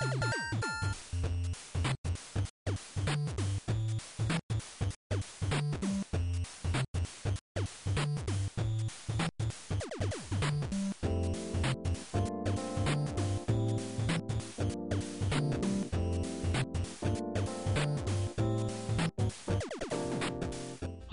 [0.00, 0.06] は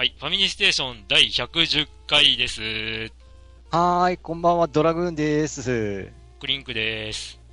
[0.06, 2.62] い、ファミリーステーション第110回です。
[3.70, 6.10] はーい、こんばんは、ドラグーンです。
[6.40, 7.47] クリンクです。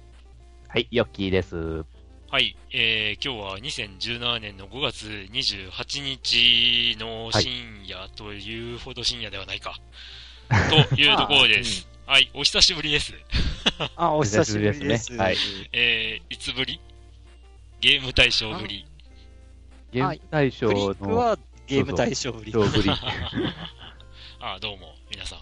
[0.75, 1.85] はい、ヨッキーです。
[2.29, 9.79] はい、えー、今日は2017年の5月28日の深夜というほど深夜ではないか。
[10.91, 11.89] というところです。
[12.07, 13.15] はい、お久しぶりです。
[13.95, 15.13] あ、お久しぶりです。
[15.13, 15.37] ねはい
[15.71, 16.81] えー、いつぶり？
[17.81, 18.85] ゲーム大賞ぶり。
[19.93, 22.51] ゲーム大賞のはゲーム対象売り。
[22.51, 22.91] 賞ぶり。
[24.43, 25.39] あ、どうも、皆さん。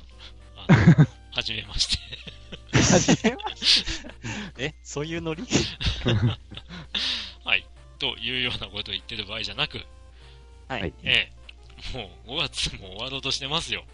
[1.31, 2.42] はじめまして。
[4.59, 5.45] え、そういうノリ？
[7.45, 7.67] はい、
[7.99, 9.79] というようなことを言ってる場合じゃなく、
[10.69, 10.93] ははいい。
[11.03, 13.85] えー、もう5月も終わろうとしてますよ。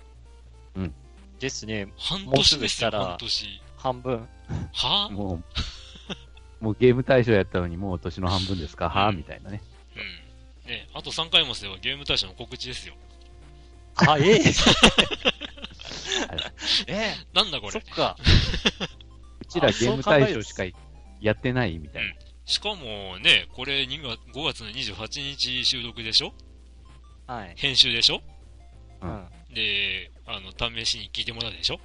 [1.40, 1.88] ですね。
[1.96, 3.60] 半もうす年ですよ、ぐしたら半年。
[3.76, 4.28] 半分。
[4.72, 5.42] はも
[6.60, 8.88] う、もうゲーム大賞やったのにもう年の半分ですか？
[8.88, 9.62] はぁみたいなね。
[10.64, 10.70] うん。
[10.70, 12.94] ね、あと3回もすればゲーム大賞の告知ですよ。
[13.96, 14.40] あ、え
[16.88, 17.72] ええなんだこれ。
[17.72, 18.16] そっか。
[19.40, 20.64] うちらゲーム大賞しか
[21.20, 22.14] やってないみたいな。
[22.44, 26.32] しかもね、これ2月5月の28日収録でしょ？
[27.26, 27.54] はい。
[27.56, 28.22] 編集でしょ？
[29.02, 29.10] うん。
[29.10, 29.14] う
[29.50, 29.54] ん。
[29.54, 31.80] で、あの、試しに聞いてもらうでしょ？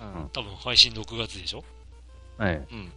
[0.00, 0.30] うん。
[0.32, 1.64] 多分配信6月でしょ？
[2.36, 2.56] はい。
[2.56, 2.92] うん。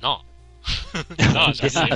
[0.00, 0.22] なあ。
[1.32, 1.90] なあ、じゃね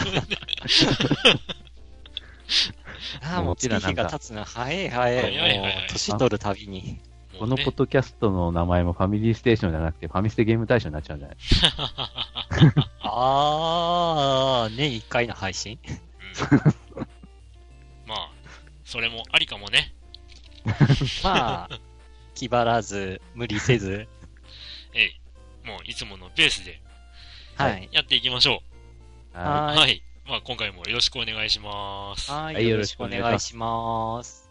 [3.22, 4.44] ああ、もう月日が経つな。
[4.44, 5.86] 早い早い。
[5.90, 6.98] 年取るたびに。
[7.38, 11.36] このポッドキャストの名前もファミリーステーションじゃなくてファミステゲーム大賞になっちゃうんじゃない？
[13.00, 15.78] あー、年一回の配信？
[15.86, 15.96] うん
[18.06, 18.30] まあ、
[18.84, 19.94] それもありかもね。
[21.24, 21.80] まあ、
[22.34, 24.06] 気張らず、無理せず。
[24.92, 25.66] ええ。
[25.66, 26.80] もういつものペースで
[27.56, 27.88] はい。
[27.92, 28.62] やっていきましょ
[29.34, 29.38] う。
[29.38, 30.02] はははい。
[30.30, 32.30] まあ今回もよろしくお願いします。
[32.30, 32.44] は。
[32.44, 34.48] はいいよろしくお願いします。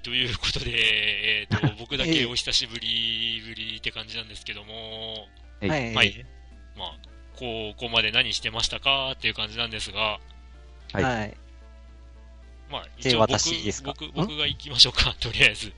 [0.00, 5.28] い、ということで、えっ、と、 僕だけお久しぶりぶりって感じなんですけども、
[5.60, 5.94] いはい。
[5.94, 6.26] はい
[6.76, 6.98] まあ、
[7.36, 10.18] ここまで何してましたかっていう感じなんですが、
[10.92, 11.36] はいはい。
[12.70, 13.94] まあ、で一応僕私ですか？
[13.98, 15.68] 僕、僕が行きましょうか、 とりあえず。
[15.68, 15.72] い。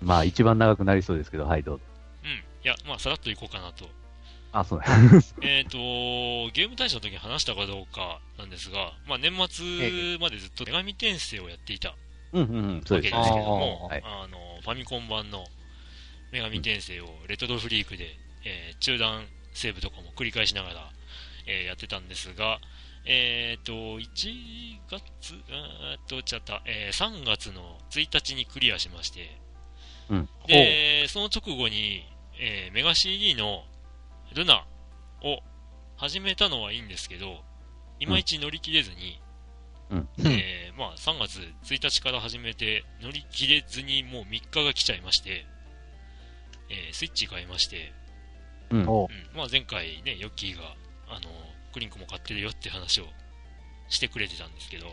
[0.00, 1.84] まあ一番長くなりそうですけど、はい、どうぞ。
[2.24, 2.30] うん。
[2.30, 3.88] いや、まあ、さらっと行こうかなと。
[4.52, 4.86] あ、そうだ。
[5.42, 5.78] えっと、
[6.52, 11.94] ゲーム大賞の時に話したかどうかなんですが、まあ、年末までずっと手紙転生をやっていた
[12.32, 13.30] うんうんうん、そうですわけ。
[13.30, 15.44] ども、はいあの、ファミコン版の
[16.32, 18.04] 女神転生をレトロフリークで、
[18.44, 19.24] えー中断
[19.54, 20.90] セーブとかも繰り返しながら、
[21.46, 22.58] えーやってたんですが、
[23.06, 24.06] えっ、と、1
[24.90, 29.38] 月、あーっと、ちゃった、えー3月の1日にクリアしまして、
[30.10, 32.04] うんで、その直後に、
[32.38, 33.64] えーメガ CD の
[34.34, 34.66] ルナ
[35.22, 35.40] を
[35.96, 37.42] 始めたのはいいんですけど、
[37.98, 39.20] いまいち乗り切れずに、
[39.90, 45.46] うんえーまあ、3月1日から始めて乗り切れずにもう3日が来ちゃいまして、
[46.70, 47.92] えースイッチ買いまして、
[48.70, 48.88] うん。
[48.88, 50.62] おうんまあ、前回ね、ヨッキーが、
[51.08, 51.28] あの、
[51.72, 53.04] クリンクも買ってるよって話を
[53.88, 54.86] してくれてたんですけど、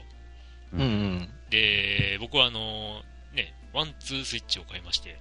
[0.74, 1.30] うんうん。
[1.50, 3.02] で、僕はあの、
[3.34, 5.20] ね、ワン、ツースイッチを買いまして、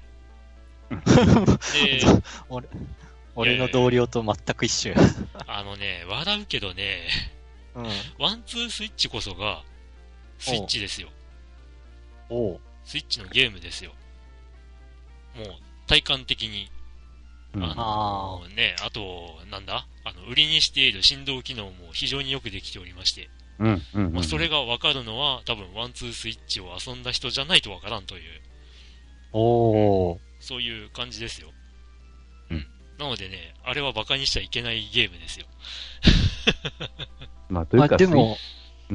[0.91, 2.01] で、
[2.49, 2.69] 俺、
[3.35, 4.97] 俺の同僚と全く一緒や。
[5.47, 7.09] あのね、笑うけどね、
[7.75, 7.89] うん。
[8.19, 9.63] ワン、ツースイッチこそが、
[10.39, 11.09] スイッチですよ。
[12.85, 13.93] スイッチのゲームですよ。
[15.37, 15.47] もう、
[15.87, 16.69] 体感的に。
[17.55, 19.87] うんあのね、あと、なんだ？
[20.03, 23.31] あの、売りにしている振動機能も非常によくできておりまして、
[23.61, 23.83] うん。
[23.95, 24.13] うん。
[24.13, 28.23] まあ、それがわかるのは、多分、ワン、ツースイッチを遊んだ人じゃないとわからんという、
[29.33, 30.19] おー。
[30.41, 31.53] そういう感じですよ。
[32.51, 32.67] うん。
[32.99, 35.47] なのでね、あれは馬鹿にしちゃいけないゲームですよ。
[37.55, 38.37] まあ、というあ、か、でも、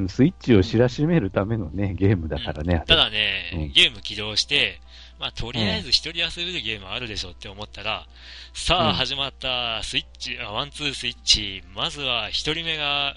[0.08, 2.84] スイッチを知らしめるためのね、ゲームだからね。
[2.88, 4.82] ただね、うんゲーム起動して、
[5.20, 8.08] まあ、とりあえず一人遊べるゲームあるでしょって思ったら、
[8.54, 13.16] さあ、うん始まった、スイッチ、あワンツースイッチ、まずは一人目が、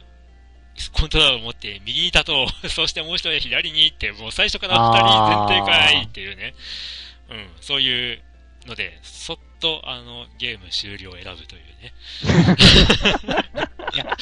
[0.98, 5.06] コントローラーを持って右に立とう、 そしてもう一人左にって、もう最初から二人
[5.48, 6.54] 前提かいっていうね。
[7.28, 8.22] うん、そういう
[8.66, 11.92] ので、そっと、あの、ゲーム終了を選ぶというね。
[13.94, 14.16] いや、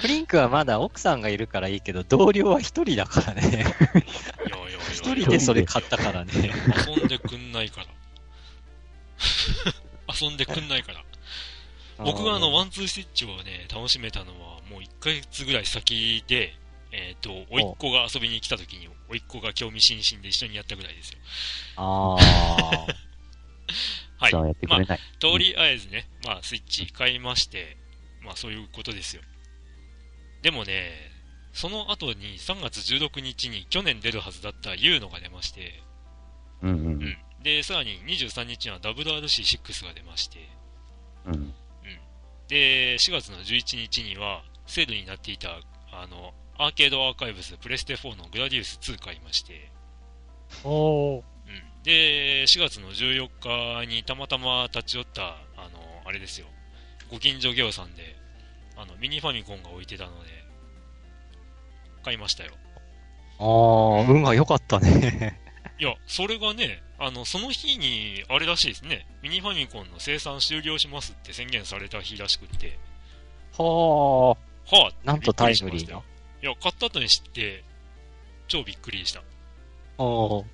[0.00, 3.66] フフリンクはまだ奥さんがいるからいいけど、同僚は一人だからね。
[4.92, 6.32] 一人でそれ買ったからね。
[6.88, 7.86] 遊んでくんないから。
[10.20, 11.04] 遊んでくんないから。
[11.98, 16.56] 僕があの、ワンツースイッチをね、楽しめたのは、もう1ヶ月ぐらい先で、
[16.92, 21.18] えっ、と、甥っ子が遊びに来た時に、甥っ子が興味津々で一緒にやったぐらいですよ。
[21.76, 22.16] あ
[24.18, 24.24] あ。
[24.24, 24.32] はい。
[24.66, 24.98] まあ。
[25.18, 27.76] とりあえずね、まあ、スイッチ買いまして、
[28.22, 29.22] まあ、そういうことですよ。
[30.42, 30.92] でもね、
[31.52, 35.82] その後に3月16日に去年出るはずだったユーノが出まして、
[36.62, 37.18] うんううんん。
[37.42, 40.48] で、さらに23日には WRC6 が出まして、
[41.26, 41.54] うん。
[42.50, 45.60] で、4月の11日には、セールになっていた、
[45.92, 49.70] あの、アーケードアーカイブスプレステ4のグラディウス2買いまして、
[50.64, 51.22] おー。
[51.22, 51.82] うん。
[51.84, 56.48] で、4月の14日にたまたま立ち寄った、あの、あれですよ、
[57.08, 58.16] ご近所業さんで、
[58.80, 60.30] あの、ミニファミコンが置いてたので、
[62.02, 62.52] 買いましたよ。
[63.38, 63.44] あ
[64.08, 65.38] あ、運が良かったね。
[65.78, 72.78] いや、それがね、あの、その日に、あれらしいですね、ミニファミコンの生産終了しますって宣言された日らしくって、
[73.56, 74.36] はは
[74.72, 75.98] あってなんとタイムリーな。
[76.42, 77.64] いや、買った後に知って、
[78.48, 79.20] 超びっくりでした。
[79.20, 79.22] あ。
[79.98, 80.44] おー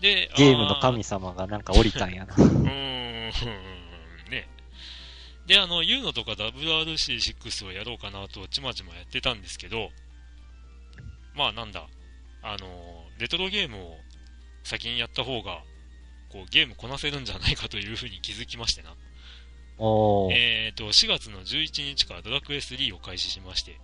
[0.00, 2.34] で、ゲームのあ神様がなんか降りたんやな。
[2.36, 3.32] うーん、ね。
[5.46, 9.90] で、あの、ユーノとか WRC6 をやろうかなと、ちまちまやってたんですけど、
[11.34, 11.86] まあなんだ、
[12.42, 13.96] あの、レトロゲームを
[14.62, 15.62] 先にやった方が、
[16.30, 18.94] こう、ゲームこなせるんじゃないかというふうに気づきましてな。
[20.32, 23.80] えっ、と、4月の11日からドラクエ3を開始しまして、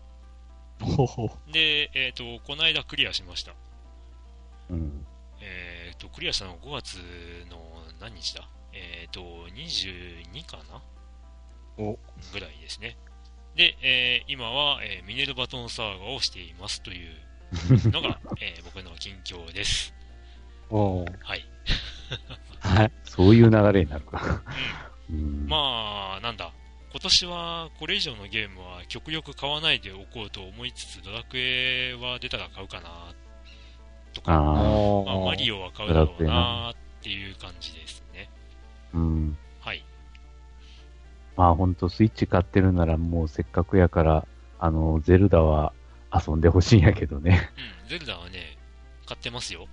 [1.53, 3.55] で、えっ、と、この間クリアしました。
[4.71, 5.07] うん。
[5.41, 6.97] えっ、と、クリアしたのが5月
[7.51, 7.59] の
[8.01, 8.49] 何日だ？
[8.73, 10.77] えっ、と、22かな？
[10.77, 11.00] お
[11.77, 12.97] ぐらいですね。
[13.57, 17.13] で、えー今は、えーミネルバトンサーガをしていますという
[17.91, 19.95] のが、えー僕の近況です。
[20.71, 21.13] おー。
[21.23, 21.45] はい。
[22.61, 22.93] はい。
[23.05, 24.43] そういう流れになるか。
[25.11, 25.49] ううんん。
[25.49, 26.53] まあ、なんだ。
[26.93, 33.15] 今年はこれ以上のゲームは極力買わないでおこうと思いつつ、ドラクエは出たら買うかな、
[34.13, 35.59] とか、あおまあ、マリオ。
[35.59, 38.29] オは買うだろうなっていう感じですね。
[38.93, 38.99] あ。
[38.99, 39.39] うん。
[41.37, 41.49] はい。
[41.49, 44.27] まあほんとスイッチ買ってるならもうせっかくやから、
[44.59, 45.73] あの、ゼルダは
[46.13, 47.51] 遊んでほしいんやけどね。
[47.83, 48.59] うん、ゼルダはね、
[49.07, 49.67] 買ってますよ。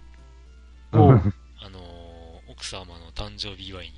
[0.94, 2.18] おうん あのー
[2.50, 3.94] 奥様の誕生日祝いに。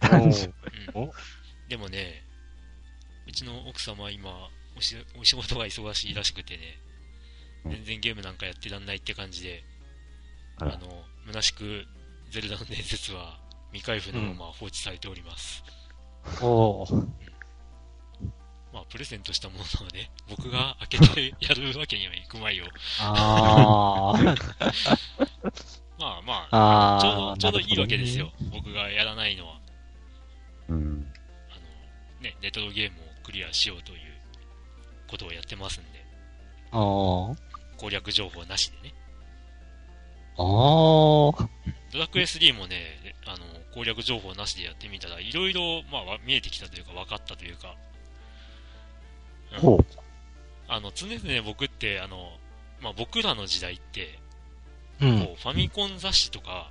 [0.00, 0.52] 単純
[0.94, 1.12] うんお？
[1.68, 2.22] でもね、
[3.26, 4.30] うちの奥様は今
[4.76, 6.62] おし、お仕事が忙しいらしくてね、
[7.64, 9.64] うん全然ゲームなんかやってらんないって感じで、
[10.58, 11.86] あの、虚しく、
[12.30, 13.38] ゼルダの伝説は
[13.72, 15.62] 未開封のまま放置されております。
[16.40, 17.06] おー。
[18.72, 22.64] まあ、プレゼントしたものをね、僕が開けてやるわけにはいくまいよ。
[23.00, 24.36] あー。
[25.98, 26.98] まあまあ。
[27.00, 28.32] ちょうど、ちょうどいいわけですなよ。
[28.50, 29.60] 僕がやらないのは。
[30.68, 31.12] うん。
[31.50, 31.54] あ
[32.16, 33.98] の、ね、レトロゲームをクリアしようという
[35.08, 36.04] ことをやってますんで、る
[36.72, 37.52] ほどね。
[37.76, 38.94] 攻略情報なしでね。
[40.36, 40.44] あー。
[40.44, 41.48] あー。
[41.92, 47.76] ドラクエ3もね、あの、攻略情報なしでやってみたら、いろいろ、まあ、わ見えてきたというか、分かったというか、
[49.54, 49.84] うんほう。
[50.68, 52.32] あの、常々僕って、あの、
[52.80, 54.18] まあ、僕らの時代って、
[55.00, 55.20] うん。
[55.20, 56.70] こう、ファミコン雑誌とか、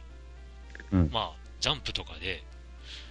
[0.92, 2.44] うんまあ、ジャンプとかで、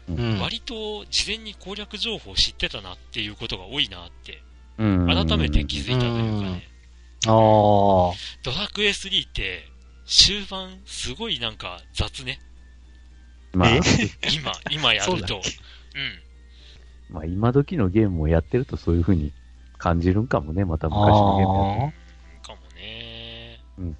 [0.09, 0.41] うん。
[0.41, 4.43] 割と事前に攻略情報を知ってたなっていうことが多いなって、
[4.79, 5.07] うん。
[5.07, 6.69] 改めて気づいたというかね、
[7.27, 8.13] あー。
[8.43, 9.69] ドラクエ3って、
[10.07, 12.41] 終盤、すごいなんか雑ね。
[13.53, 13.81] まあえ、
[14.33, 15.29] 今、今やると。
[15.29, 15.41] そう
[17.11, 17.15] うん。
[17.15, 19.33] まあ今時のゲームをやってるとそういう風に
[19.79, 21.93] 感じるんかもね、また昔のゲームや
[22.43, 22.49] と。
[22.49, 23.61] かもね。
[23.79, 23.97] うん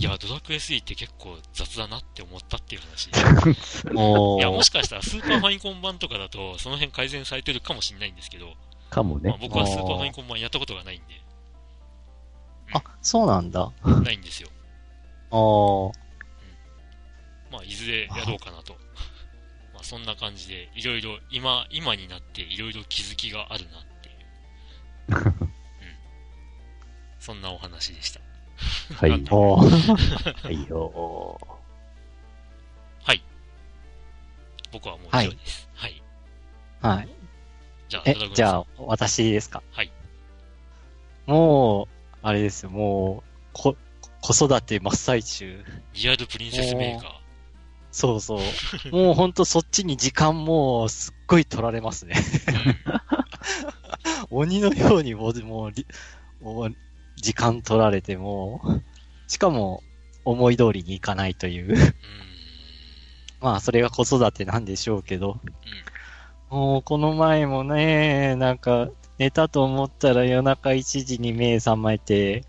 [0.00, 3.10] いや、ドラクエ3って結構雑だなって思ったっていう話。
[3.10, 8.54] いや、もしかしたらスーパーファミコン版とかだと、その辺改善されてるかもしれないんですけど、
[8.90, 9.38] かもまあ、ね。
[9.40, 11.20] 僕はスーパーファミコン版やったことがないんで、
[12.72, 13.72] あ、そうなんだ。
[13.82, 14.48] ないんですよ。
[15.30, 15.92] あー。
[17.50, 18.74] まあ、いずれやろうかなと。
[19.74, 25.26] まあ、そんな感じで、いろいろ、今、今になっていろいろ気づきがあるなっていう。
[25.26, 25.50] うん。
[27.20, 28.20] そんなお話でした。
[28.96, 29.10] はい。
[29.10, 30.44] なんだおー。
[30.44, 31.38] はいよ。
[34.70, 35.66] 僕はもう以上です。
[35.74, 36.02] はい。
[36.82, 37.08] はい。
[37.88, 39.62] じゃあ、じゃあ、私ですか？
[39.72, 39.90] はい。
[41.26, 41.88] もう、
[42.22, 43.76] あれですよ、もう、こ、
[44.20, 45.64] 子育て真っ最中。
[45.94, 47.17] リアルプリンセスメーカー。
[47.98, 48.38] そうそう。
[48.94, 52.14] もうほんとそっちに時間もうすっごい取られますね。
[54.30, 55.34] 鬼のようにもう、
[56.40, 56.76] もう
[57.16, 58.82] 時間取られてもう、
[59.26, 59.82] しかも
[60.24, 61.76] 思い通りにいかないという。
[63.40, 65.40] まあ、それが子育てなんでしょうけど。
[66.50, 72.44] もう、この前もね、なんか、寝たと思ったら夜中1時に目覚めて、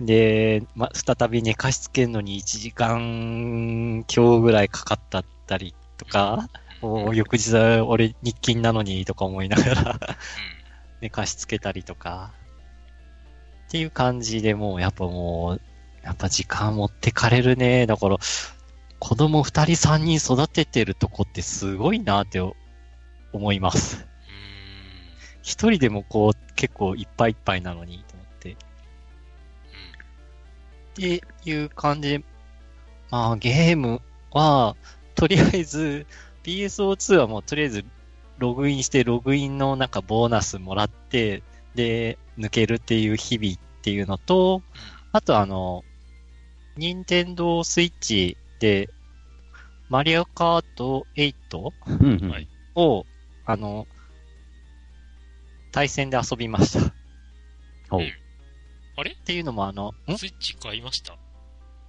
[0.00, 6.48] で、ま、再び寝かしつけるのに1時間強ぐらいかかったったりとか、
[6.80, 10.00] もう翌日は俺日勤なのにとか思いながら
[11.00, 12.32] 寝かしつけたりとか、
[13.68, 15.60] っていう感じでもうやっぱもう、
[16.02, 17.86] やっぱ時間持ってかれるね。
[17.86, 18.18] だから、
[18.98, 22.40] 子供二人三人育ててるとこってすごいなって
[23.32, 23.96] 思います。
[23.96, 24.02] うん。
[25.42, 28.04] 一人でもこう結構いっぱいいっぱいなのに
[30.92, 31.22] って。
[31.44, 32.24] いう感じで、
[33.10, 34.76] まあゲームは、
[35.14, 36.06] とりあえず
[36.44, 37.84] PSO2 はもうとりあえず
[38.38, 41.42] ログインしてログインのなんかボーナスもらって、
[41.74, 44.62] で、抜けるっていう日々っていうのと、
[45.12, 45.84] あとあの、
[46.76, 48.88] 任天堂スイッチで、
[49.88, 51.34] マリオカート8
[52.00, 53.04] うんうんはいを、
[53.44, 53.86] あの、
[55.70, 56.94] 対戦で遊びました。
[59.02, 59.16] あれ？
[59.16, 60.12] ていうのもあの、ん？
[60.12, 61.16] いスイッチ買いました。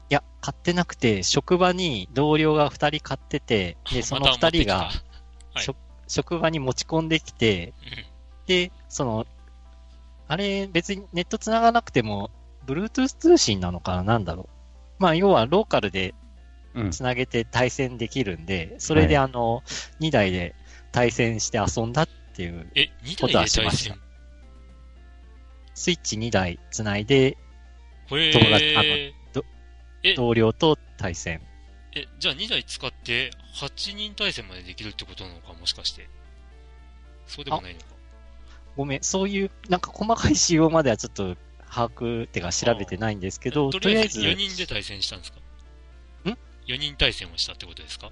[0.10, 4.74] や、買ってなくて、職場に同僚が二人買ってて、で、そのまた持ってきた。
[4.76, 5.04] 二人が、
[5.54, 5.64] はい。
[5.64, 5.78] 職
[6.08, 8.06] 職場に持ち込んできて、うん。
[8.48, 9.26] で、その、
[10.28, 12.30] あれ、別にネット繋がなくても、
[12.66, 14.04] Bluetooth 通信なのかな？
[14.04, 14.50] なんだろう。
[15.00, 16.14] まあ、要はローカルで
[16.76, 16.92] うん。
[16.92, 19.64] 繋げて対戦できるんで、それではあの、
[20.00, 20.56] 2台で
[20.92, 23.94] 対戦して遊んだっていう、え、2こと台で対はしました。
[23.94, 24.13] 戦
[25.74, 27.38] スイッチ2台繋いで、
[28.12, 29.14] へ友達あのえ。
[30.04, 31.42] え同僚と対戦。
[31.96, 36.10] え、じゃあ2台使って8人対戦までできるってことなのかもしかして。
[37.28, 37.86] そうでもないのか。
[38.76, 41.36] ごめん、そういう、なんか細かい仕様まではちょっと
[41.70, 45.40] 把握ってか調べてないんですけど、とりあえずとりあえ4人で対戦したんですか？
[46.30, 46.38] ん
[46.68, 48.12] ?4 人対戦をしたってことですか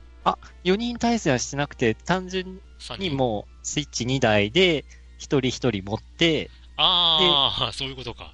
[0.63, 3.18] ？4人対戦はしてなくて、単純 ?3 に人。
[3.18, 4.86] もうスイッチ2台で、
[5.18, 8.34] 一人一人持って、ああ、そういうことか。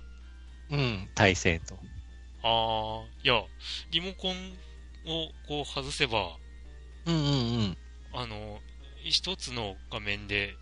[0.69, 1.75] うん、対戦と。
[2.43, 3.41] ああ、いや、
[3.91, 4.31] リモコン
[5.05, 6.37] をこう外せば、
[7.05, 7.27] うんうんう
[7.63, 7.77] ん。
[8.13, 8.59] あの、
[9.03, 10.55] 一つの画面で、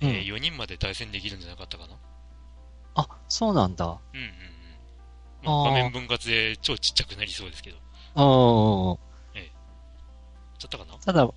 [0.00, 1.94] うんえー4人まで対戦できるんじゃなかったかな？
[2.96, 3.86] あ、そうなんだ。
[3.86, 4.34] うんうんうん。
[5.44, 7.76] まあ、画面分割で超ちっちゃくなりそうですけど。
[7.76, 8.98] うん。
[10.58, 10.94] ちゃったかな？
[10.98, 11.28] ただ、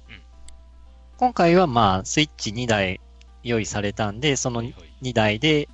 [1.18, 3.00] 今回はまあ、スイッチ2台
[3.48, 5.10] 用意されたんで、そのはいはい。
[5.10, 5.70] 2台で、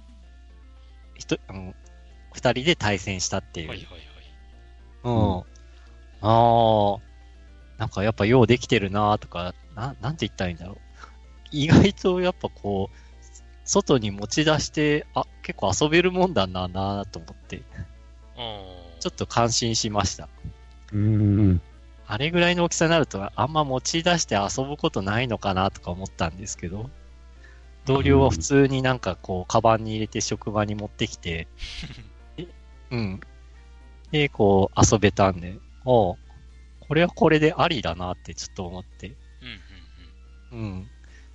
[1.16, 1.74] ひと、あの、
[2.34, 3.70] 2人で対戦したっていう。
[3.70, 4.04] はいはいはい。
[5.04, 5.44] うん。
[6.22, 7.00] ああ、
[7.78, 10.78] なんかやっぱようできてるなとか、な、なんて言ったらいいんだろう。
[11.52, 12.96] 意外とやっぱこう、
[13.66, 17.62] 外に持ち出して、あ、結構遊べるもんだななと思って。
[19.00, 20.30] ちょっと感心しました。
[20.92, 21.62] うん。
[22.08, 26.90] あれぐらいの大きさになると、あんま持ち出して遊ぶことないのかなとか思ったんですけど、
[27.86, 31.48] 同僚は普通になんかこう、カバンに入れて職場に持ってきて、
[32.38, 32.48] え
[32.92, 33.20] うん。
[34.12, 36.18] で、こう、遊べたんで、おう
[36.88, 39.08] これはこれでありだなってちょっと思って。
[40.52, 40.88] うんうんうん。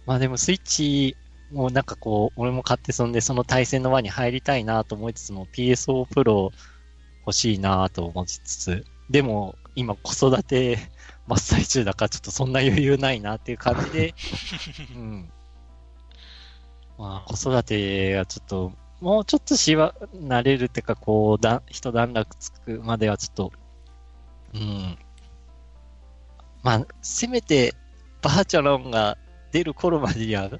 [0.07, 1.17] まあでもスイッチ、
[1.51, 6.53] もうなんかこう、俺も買ってそんでその対戦の輪に入りたいなと思いつつも PSO Pro
[7.27, 10.79] 欲しいなと思いつつ、でも今子育て
[11.27, 14.15] 真っ最中だからちょっとそんな余裕ないなっていう感じで、
[14.95, 15.31] うん。
[16.99, 23.53] まあ子育てはちょっと、もうちょっとしわ、慣れるっていうかこう、だ、一段落つくまではちょっと、
[24.55, 24.99] うん。
[26.63, 27.75] まあ、せめて
[28.23, 29.17] バーチャロンが
[29.53, 30.51] 出る頃までには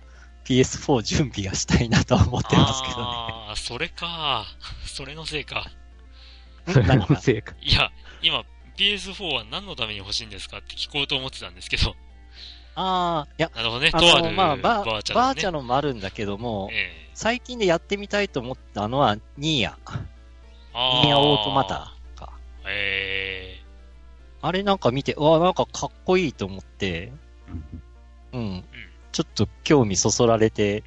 [0.45, 3.03] PS4 準備がしたいなとは思ってますけどね。
[3.03, 4.47] ああ、それか。
[4.87, 5.67] それのせいか。
[6.73, 7.55] それのせいか。
[7.61, 7.91] いや、
[8.23, 8.45] 今、
[8.77, 11.95] PS4 は何のために欲しいんですかって聞こうと思ってたんですけど。
[12.81, 13.91] ああ、いや、なるほどね。
[13.93, 15.27] あとあるの、まあ、ババーチャル、ね。
[15.27, 19.79] バーチャロンもあるんだけども、え最近でやってみたいと思ったのは、ニーヤ。
[21.03, 22.33] ニーヤオートマタか。
[22.69, 23.61] え
[24.41, 27.13] あれなんか見て、うわ、なんかかっこいいと思って、
[28.33, 28.65] うん。
[29.11, 30.85] ちょっと興味そそられて、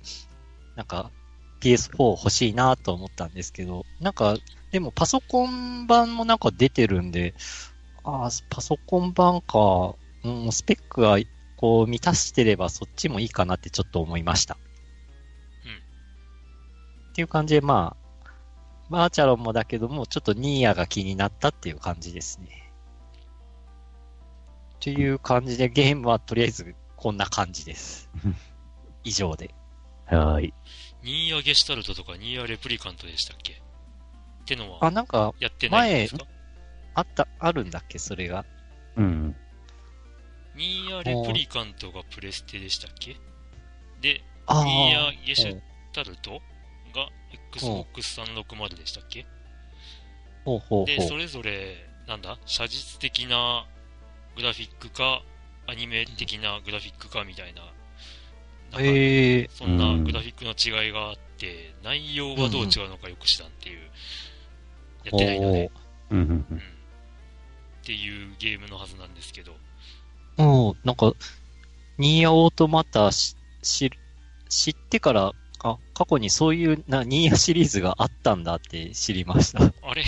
[0.78, 1.12] なんか
[1.60, 4.38] PS4 欲しいなと思ったんですけど、なんか、
[4.72, 7.34] でもパソコン版もなんか出てるんで、
[8.06, 11.18] ああ、パソコン版か、うん、スペックが
[11.62, 14.58] こう満たしてればそっちもいいかなってちょっと思いました。
[15.66, 15.72] うん
[17.12, 18.32] っていう感じで、まあ、
[18.90, 22.72] バーチャロンもだけども、ちょっとニーヤが気になったっていう感じですね。
[24.80, 28.10] という感じで、ゲームはとりあえずこんな感じです。
[29.04, 29.54] 以上で。
[30.08, 30.54] はーい。
[31.04, 33.54] ニーヤゲシュタルトとかニーヤレプリカントでしたっけ？
[33.54, 33.58] っ
[34.46, 36.26] てのあ、はなんか、やってないんですか？
[36.96, 38.46] あった、あるんだっけ、それが。
[38.96, 39.36] うん。
[40.62, 43.18] ニーヤレプリカントがプレステでしたっけ
[44.00, 45.12] で、あニーヤあ。
[45.26, 45.60] ゲシュ
[45.92, 46.40] タルト
[46.94, 47.10] が
[47.56, 49.26] Xbox360 でしたっけ
[50.86, 51.76] で、それぞれ、
[52.08, 53.66] なんだ写実的な
[54.36, 55.24] グラフィックか、
[55.68, 63.80] アニメ的なグラフィックかみたいな、なんかそんなグラフィックの違いがあって、内容はどう違うのかよく知らんっていう、
[65.06, 65.72] やってないので、
[66.12, 66.46] うん。
[67.82, 69.56] っていうゲームのはずなんですけど、
[70.38, 71.14] うん、なんか、
[71.98, 73.92] ニーヤオートマタし知
[74.50, 75.34] 知ってから、
[75.64, 79.60] あ、過去にそういうな、ニーヤシリーズがあったんだって知りました。
[79.84, 80.04] あれ？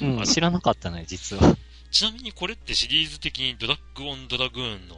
[0.00, 1.56] うん、知らなかったね、実は。
[1.90, 4.96] ちなみにこれってシリーズ的にドラッグオンドラグーンの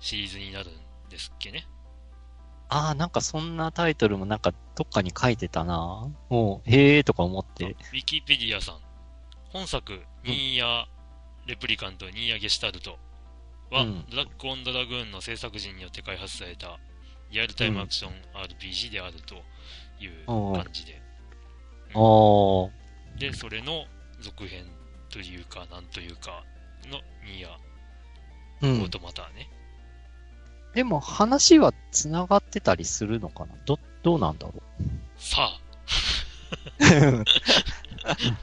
[0.00, 1.66] シリーズになるんですっけね？
[2.68, 6.10] ああ、なんかそんなタイトルもなんかどっかに書いてたな。
[6.30, 7.76] もう、へえとか思って。
[7.92, 8.78] ウィキペディアさん。
[9.50, 10.86] 本作、ニーヤ
[11.46, 12.98] レプリカント、ニーヤゲシュタルト
[13.72, 14.04] は、うん。
[14.10, 16.78] ドラッグオンドラグーンの制作陣によって開発された
[17.30, 19.34] リアルタイムアクション RPG であると
[20.02, 21.00] いう感じで。
[21.94, 23.84] ああ、で、それの
[24.20, 24.64] 続編
[25.10, 26.44] というか、なんというか、
[26.90, 27.48] のニーヤ
[28.62, 28.82] うん。
[28.82, 29.48] オートマターね。
[30.74, 33.54] でも話は繋がってたりするのかな？
[33.66, 34.54] ど、どうなんだろ
[35.18, 35.60] さあ、
[36.80, 37.24] う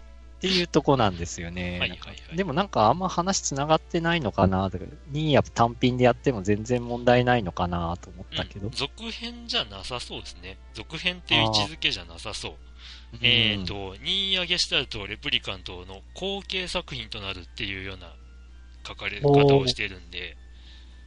[0.40, 1.80] っていうとこなんですよね。
[1.80, 2.38] はいはいはい。
[2.38, 8.72] でもなんかあんま話繋がってないのかなとか、ニーヤ単品でやっても全然問題ないのかなと思ったけどうん。
[8.72, 10.58] 続編じゃなさそうですね。
[10.74, 12.54] 続編っていう位置づけじゃなさそう。
[13.22, 18.14] えっ、と、ニーヤゲシュタルト、レプリカントの後継作品となるっていうような
[18.88, 20.38] 書かれ方をしてるんで、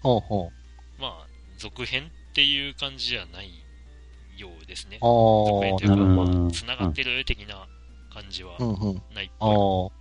[0.03, 0.51] ほうほ
[0.99, 1.27] まあ、
[1.57, 3.51] 続編っていう感じじゃない
[4.37, 4.99] ようですね。
[5.01, 7.67] 続編というか、あ、繋がってる的な
[8.13, 9.03] 感じはうんうん。
[9.15, 9.93] ないっあぽ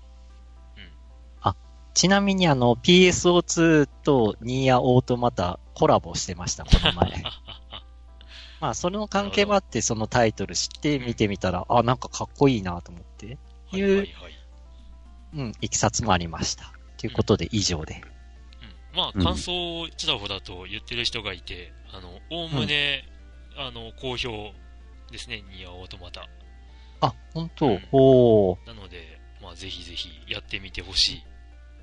[1.41, 1.49] あ。
[1.49, 1.55] あ、
[1.93, 6.95] ちなみにあの PSO2 とニーヤオートマタコラボしてました、このい。
[6.95, 7.23] 前。
[8.59, 13.39] まあ、それの関係もあって、そのタイトル知って見てみたら、あ、なんかかっこいいなと思って、
[13.71, 14.09] はいはいはい。
[15.33, 16.71] うん、いきさつもありました。
[16.97, 18.03] ということで、以上で。
[18.91, 23.09] うん、まあ、うん感想をちらほらと言ってる人がいて、あの、おおむね、
[23.57, 24.53] あの、好評
[25.11, 26.29] ですね、ニアオートマタ。
[27.01, 31.23] あ、本当、うんおー、なので、まあ、ぜひぜひやってみてほしい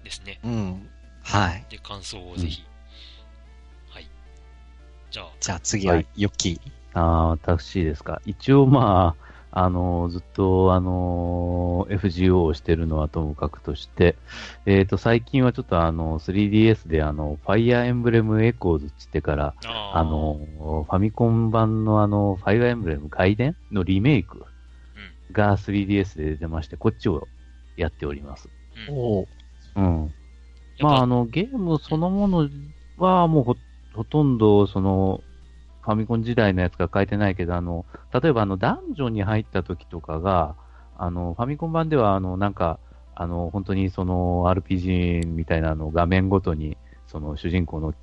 [0.04, 0.40] ですね。
[0.44, 0.88] うん。
[1.22, 1.66] はい。
[1.68, 2.62] で、感想をぜひ。
[3.90, 4.08] はい。
[5.10, 6.60] じゃあ、じゃあ次ははい、ヨッキー。
[6.94, 8.22] ああ、私ですか。
[8.24, 14.16] 一応まあ、あの、ずっと、あの、FGO をしてるのはともかくとして、
[14.66, 24.44] えっ、と、最近はちょっとあの、3DS であの、ファイアーエンブレムエコーズっつってから、あの、ファミコン版のあの、ファイアーエンブレム外伝のリメイク
[25.32, 27.28] が 3DS で出まして、こっちを
[27.76, 28.48] やっております。
[28.90, 29.26] おー、
[29.76, 30.14] うん。
[30.80, 32.48] まあ、あの、ゲームそのもの
[32.96, 33.56] はもうほ、
[33.94, 35.22] ほとんど、その、
[35.82, 40.56] ファミコン時代のやつが書いてないけど、あの、例えばあの、ダンジョンに入った時とかが、
[40.96, 42.78] あの、ファミコン版では、あの、なんか、
[43.14, 47.94] あの、本当にその、RPG みたいなの画面ごとに、その、主人公の、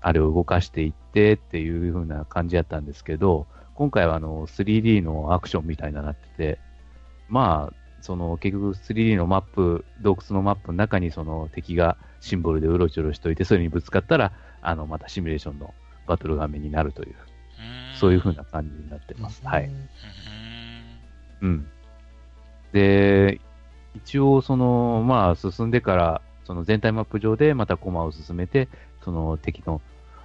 [0.00, 6.60] あれを動かしていってっていう風な感じやったんですけど、今回はあの、3D のアクションみたいななってて、
[7.28, 15.74] まあ、その結局 3D のマップ、洞窟のマップの中にその敵がシンボルでうろちょろしといて、それにぶつかったら、あの、またシミュレーションの
[16.06, 17.16] バトル画面になるという、
[17.94, 19.42] そういう風な感じになってます。
[19.44, 19.64] はい。
[19.64, 19.88] うーん
[21.40, 21.68] うん。
[22.72, 23.40] で、
[23.94, 28.68] 一応その、まあ進んでから、その全体マップ上でまたコマを進めて、
[29.04, 29.80] その敵の、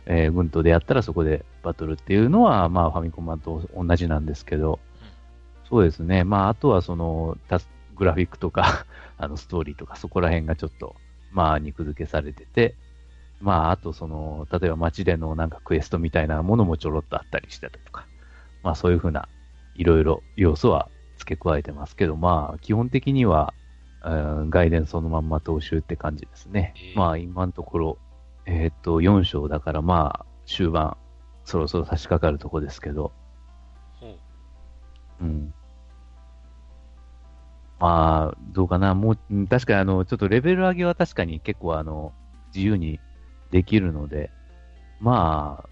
[0.05, 4.79] えー軍と出会ったらそこでバトルっていうのは、まあファミコン版と同じなんですけど、
[5.69, 6.23] そうですね。
[6.23, 7.37] まああとはその、
[7.95, 8.85] グラフィックとか、
[9.17, 10.95] あのストーリーとかそこら辺がちょっと、
[11.31, 12.75] まあ肉付けされてて、
[13.41, 18.07] まああとその、例えば街でのなんかクエストみたいなものもちょろっとあったりしてたりとか、
[18.63, 19.27] まあそういうふうな
[19.75, 23.53] いろいろ要素は付け加えてますけど、まあ、基本的には、
[24.05, 26.91] うん外伝そのまんま踏襲って感じですねへ。
[26.91, 27.97] えまあ、今のところ、
[28.45, 30.97] えーっと、4章だから、まあ、終盤、
[31.45, 33.13] そろそろ差し掛かるとこですけど、ほ
[35.21, 35.23] う。
[35.23, 35.53] うん。
[37.79, 38.95] まあ、どうかな。
[38.95, 42.13] もう、うん確かにあの、ちょっとレベル上げは確かに結構あの、
[42.53, 42.99] 自由に
[43.51, 44.31] できるので、
[44.99, 45.69] まあ、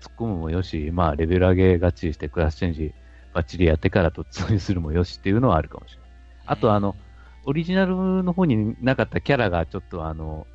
[0.00, 2.92] 突っ込むもよし、まあ、レベル上げがっちりしてクラスチェンジ
[3.32, 6.08] バッチリやってから突入するもよしっていうのはあるかもしれない。
[6.46, 6.96] あと、あの、
[7.44, 10.46] オリジナルの方になかったキャラがちょっとあの、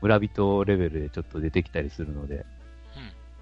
[0.00, 2.44] 村人レベルでちょっと出てきたりするので、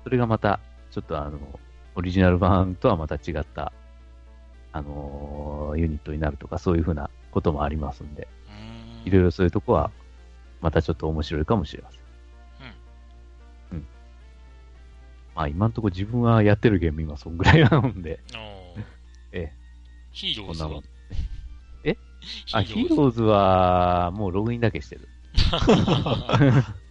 [0.05, 1.61] それがまた、ちょっとあの、
[1.95, 3.73] オリジナル版とはまた違った、
[4.73, 8.27] あのー、ユニットになるとか、そういうふうなこともありますんで、
[9.05, 9.91] いろいろそういうとこは、
[10.61, 12.01] またちょっと面白いかもしれません。
[13.71, 13.79] うん。
[13.79, 13.87] うん。
[15.35, 18.21] まあ今んとこ自分はやってるゲーム今そんぐらいなので、
[19.33, 19.53] ええ。
[20.13, 20.83] ヒーローズは？
[21.85, 21.97] え？
[22.53, 25.09] あ、ヒーローズは、もうログインだけしてる。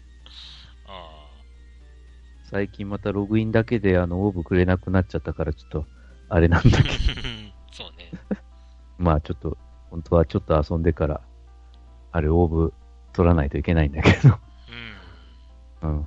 [2.43, 5.85] 最近またログインだけであの、オーブくれなくなっちゃったから、ちょっと、
[6.27, 6.89] あれなんだけど。
[8.97, 9.57] まあちょっと、
[9.89, 11.21] 本当はちょっと遊んでから、
[12.11, 12.73] あれ、オーブ
[13.13, 14.37] 取らないといけないんだけど。
[15.81, 15.89] うん。
[15.89, 15.99] うん。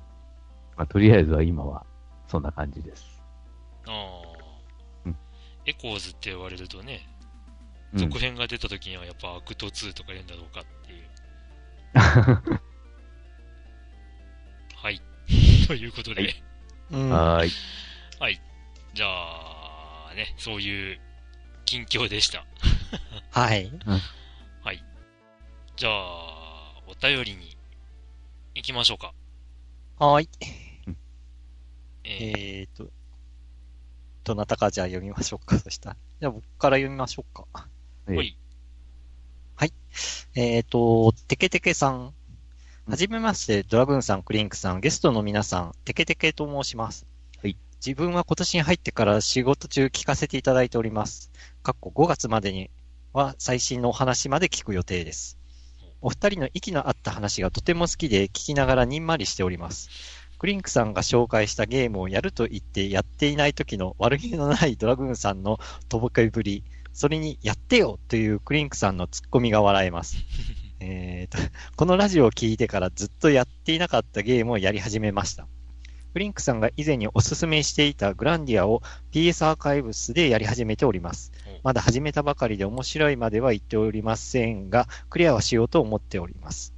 [0.77, 1.85] まあとりあえずは今は、
[2.29, 3.23] そんな感じです。
[3.87, 3.95] ああ。
[5.07, 5.17] うん。
[5.67, 7.09] エコーズって言われるとね、
[7.95, 11.05] 続編が出た時にはやっぱアクト2とか言うんだろうかっていう。
[14.75, 15.01] はい。
[15.67, 16.35] ということで。
[16.91, 17.51] はい。
[18.21, 18.41] はい。
[18.95, 21.01] じゃあ、ね、そういう
[21.65, 22.45] 近況でした。
[23.31, 23.71] はい。
[24.63, 24.85] はい。
[25.77, 27.57] じゃあ、お便りに
[28.55, 29.13] 行きましょうか。
[29.99, 30.29] はい。
[32.05, 32.91] えー、えーと、
[34.25, 35.97] どなたかじゃあ読みましょうか、そしたら。
[36.21, 37.47] じゃあ僕から読みましょうか。
[37.53, 37.69] は
[38.23, 38.37] い。
[39.57, 39.73] はい。
[40.35, 42.15] えっ、ー、と、テケテケさん。
[42.87, 47.07] はじめまして、ドラグーンさん、クリンクさん、ゲストの皆さん、テケテケと申します。
[47.43, 47.57] はい。
[47.85, 51.31] 自分は今年に入ってから仕事中聞かせていただいております。
[51.65, 52.69] かっこ5月までに
[53.15, 55.39] は最新のお話まで聞く予定です。
[56.03, 59.89] お二人の息の合った話がとても好きで聞きながらにんまりしております。
[60.39, 70.19] クリンクさんが紹介したゲームをやると言ってやっていない時の悪気のないドラグーンさんのとぼけぶり、それに、やってよというクリンクさんのツッコミが笑えます。
[70.81, 71.39] えと、
[71.77, 75.49] このラジオを聞いてからずっとやっていなかったゲームをやり始めました。
[76.15, 81.33] クリンクさんが以前におすすめしていたグランディアを PS アーカイブスでやり始めております。
[81.65, 86.75] まだ始めたばかりで面白いまでは言っておりませんが、クリアはしようと思っております。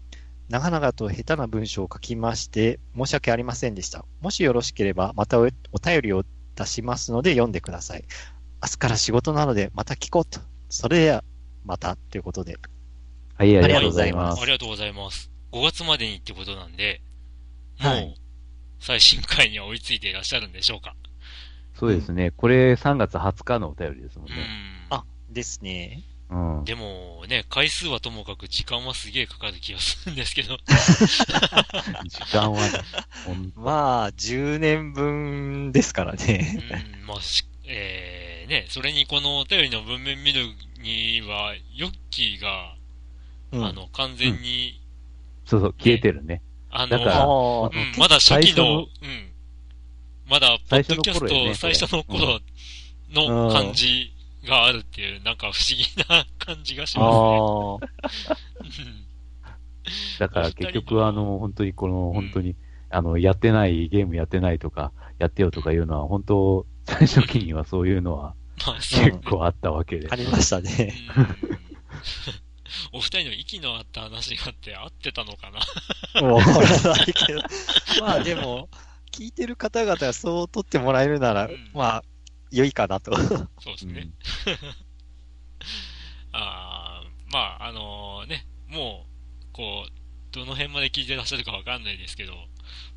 [0.48, 4.04] 長々と下手な文章を書きまして、申し訳ありませんでした。
[4.20, 8.04] もしよろしければ、またお便りを出しますので読んでください。
[8.62, 10.38] 明日から仕事なのでまた聞こうと。
[10.68, 11.24] それでは、
[11.64, 12.56] また、ということで。
[13.34, 14.40] はい、ありがとうございます。
[14.40, 15.32] ありがとうございます。
[15.50, 17.00] 5月までにってことなんで、
[17.80, 18.14] もう、
[18.78, 20.94] 最新回には追いついていらっしゃるんでしょうか。
[21.74, 22.30] そうですね。
[22.30, 24.34] これ3月20日のお便りですもんね。
[24.34, 24.75] うん。
[25.36, 26.02] あ、ですね。
[26.30, 26.64] うん。
[26.64, 30.58] でもね、回数はともかく時間はすげえかかる気がするんですけど。
[32.08, 32.80] 時間はね、
[33.54, 36.58] まあ、10年分ですからね。
[37.00, 37.18] うん、まあ、
[37.66, 40.46] えーね、それにこのお便りの文面見る
[40.80, 42.74] には、ヨッキーが、
[43.52, 44.80] うん、あの、完全に、
[45.44, 46.42] うん、そうそう、消えてるね。
[46.70, 48.86] あの、うん、まだ初期の、うん、
[50.28, 52.40] まだ、ポッドキャスト最初の頃
[53.10, 54.15] の感じ
[54.46, 57.80] があるっていう、なんか不思議な感じがしま
[58.70, 59.06] すね。
[60.18, 62.56] だから結局、あの、本当にこの、本当に、
[62.90, 70.08] あの、やってない、ゲームやってないとか、やってよとかいうのは、本当、最初期にはそういうのは、結構あったわけで。
[70.10, 70.94] ありましたね。
[72.92, 75.50] お二人の息の合った話があって合ってたのか
[76.14, 76.26] な？
[76.26, 77.40] わからないけど。
[78.00, 78.68] まあでも、
[79.12, 82.04] 聞いてる方々がそう取ってもらえるなら、うん、まあ、
[82.50, 83.16] 良いかなと。
[83.16, 84.08] そうですね。
[84.46, 84.54] うん、
[86.32, 89.06] あまあ、あのー、ね、も
[89.42, 89.90] う、こう、
[90.32, 92.34] どの辺まで聞いてらっしゃるかわかんないですけど、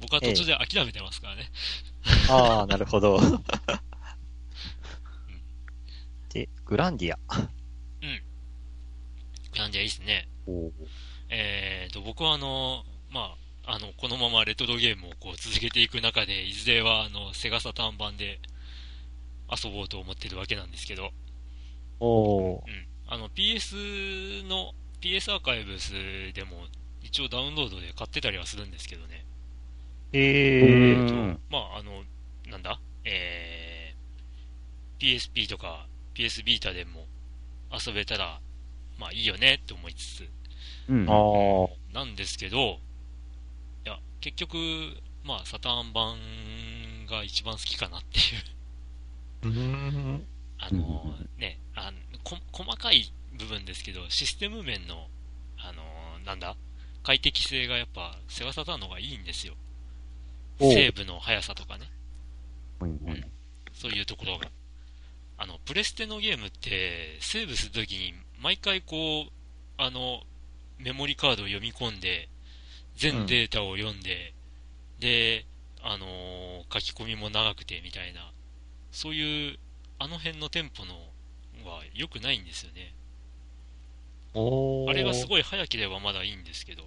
[0.02, 1.52] 僕は途中で諦めてますからね。
[2.06, 3.20] ええ、ああ、なるほど。
[6.34, 7.20] で、グランディア。
[8.02, 8.22] うん。
[9.52, 10.28] グランディアいいっすね。
[11.30, 13.36] えっ、ー、と、僕はあの、ま
[13.66, 18.40] あ、あの、このままレトロゲームをこう続けていく中で、いずれはあの、セガサターン版で
[19.52, 21.12] 遊ぼうと思ってるわけなんですけど。
[22.00, 22.64] おうん。
[23.08, 25.94] あの、PS の、PS アーカイブス
[26.34, 26.66] でも
[27.02, 29.26] 一応ダウンロードで買ってたりはするんですけどね。
[30.14, 31.34] えー。
[31.36, 32.04] と、まあ、あの、
[32.48, 32.80] なんだ？
[33.06, 37.06] えー、PSP とか PS ビータでも
[37.72, 38.42] 遊べたら、
[38.98, 40.30] まあいいよねって思いつつ、
[40.90, 42.80] うん、なんですけど、
[43.86, 44.58] いや、結局、
[45.24, 46.18] まあサターン版
[47.10, 48.26] が一番好きかなっていう
[49.42, 55.08] あの、ね、あのこ、細かい部分ですけど、システム面の、
[55.58, 55.84] あの、
[56.26, 56.56] なんだ？
[57.02, 59.54] 快適性がやっぱ、セガサターンの方がいいんですよ。
[60.60, 61.90] セーブの速さとかね。
[62.80, 63.24] はいはい。
[63.74, 64.48] そういうところが。
[65.38, 69.32] あの、プレステのゲームって、セーブするときに、毎回こう、
[69.78, 70.24] あの、
[70.78, 72.28] メモリカードを読み込んで、
[72.98, 74.34] 全データを読んで、
[75.00, 75.46] で、
[75.82, 78.32] あのー書き込みも長くてみたいな、
[78.92, 79.60] そういう、
[79.98, 80.96] あの辺のテンポの
[81.70, 82.94] は良くないんですよね。
[84.34, 85.28] あれがすい。
[85.28, 86.84] ごい早ければまだいいんですけど、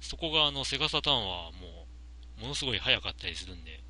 [0.00, 1.86] そこがあの、セガサターンはも
[2.38, 3.80] う、ものすごい早かったりするんで。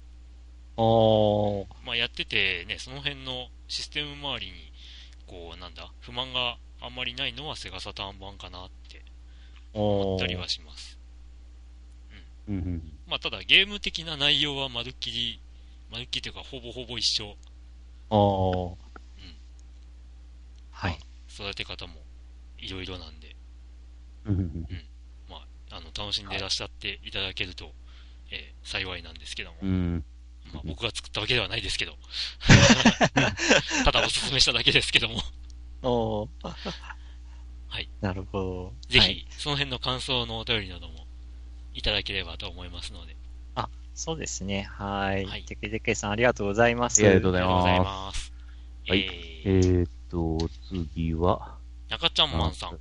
[1.85, 4.73] まあ、やっててね、その辺のシステム周りに、
[5.27, 9.05] こう、なんだ、不満があんまりないのはセガサターン版かなって
[9.73, 10.37] 思おったりー。
[10.37, 10.99] はします。
[12.49, 15.40] うんうんまあ、ただゲーム的な内容はまるっきり、
[15.90, 17.37] まるっきりというか、ほぼほぼ一緒。
[18.11, 18.77] おー。
[20.70, 20.98] はい。
[21.29, 21.94] 育て方も
[22.59, 23.35] いろいろなんで、
[24.27, 24.66] うんうんうん
[25.29, 25.37] ま
[25.70, 27.72] あ、あの、楽しんでいらっしゃっていただけると、
[28.31, 30.05] えー幸いなんですけども、うん。
[30.53, 31.96] まあ、僕が作ったわけではないですけど、
[33.85, 35.20] ただおすすめしただけですけども、
[35.83, 36.29] おー。
[37.68, 37.88] はい。
[38.01, 38.74] なるほど。
[38.88, 41.07] ぜひ、はいその辺の感想のお便りなども
[41.74, 43.16] いただければと思いますので、
[43.98, 44.62] そうですね。
[44.70, 45.24] はい。
[45.24, 47.04] はいてけてけさん、ありがとうございます。
[47.04, 48.26] ありがとうございまます。
[48.26, 48.32] す。
[48.88, 49.00] はい
[49.44, 51.56] えっと、次は、
[51.88, 52.78] 中ちゃんマンさん。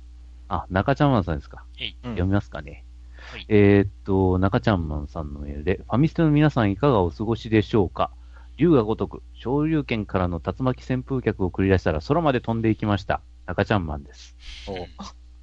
[0.48, 1.64] あ、中ちゃんマンさんですか。
[1.80, 2.84] えいうん読みますかね。
[3.16, 8.12] はいえーっと、中ちゃんマンさんのメールで、ファミステの皆さんいかがお過ごしでしょうか
[8.56, 13.22] 竜が如く、昇竜拳からの竜巻旋風脚を繰り出したら空まで飛んでいきました。
[13.44, 14.36] 中ちゃんマンです。
[14.68, 14.86] おー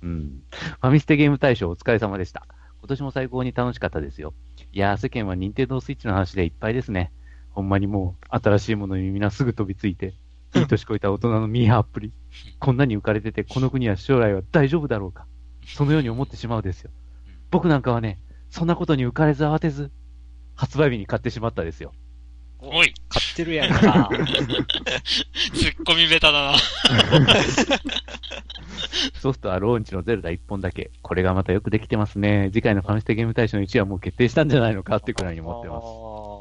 [0.04, 0.42] うん。
[0.80, 2.48] ファミステゲーム大賞お疲れ様でした。
[2.86, 4.36] 今年も最高に楽しかったですよ。
[4.72, 7.12] いやー、世間は任天堂スイッチの話でいっぱいですね。
[7.50, 10.14] ほんまにもう、新しいものにみんなすぐ飛びついて、
[10.54, 12.14] いい年こいた大人のミーハーっぷり。
[12.60, 15.26] こんなに浮かれてて、この国は将来は大丈夫だろうか。
[15.66, 16.92] そのように思ってしまうですよ。
[17.50, 18.20] 僕なんかはね、
[18.52, 19.90] そんなことに浮かれず慌てず、
[20.54, 21.92] 発売日に買ってしまったですよ。
[22.68, 24.10] おい、買ってるやんか。
[25.54, 26.58] ツッコミベタだな。
[29.22, 30.92] ソフトはローンチのゼルダ1本だけ。
[31.02, 32.50] これがまたよくできてますね。
[32.52, 36.35] 次回のファミステゲーム大賞の1位はもう決定したんじゃないのかってくらいに思ってます。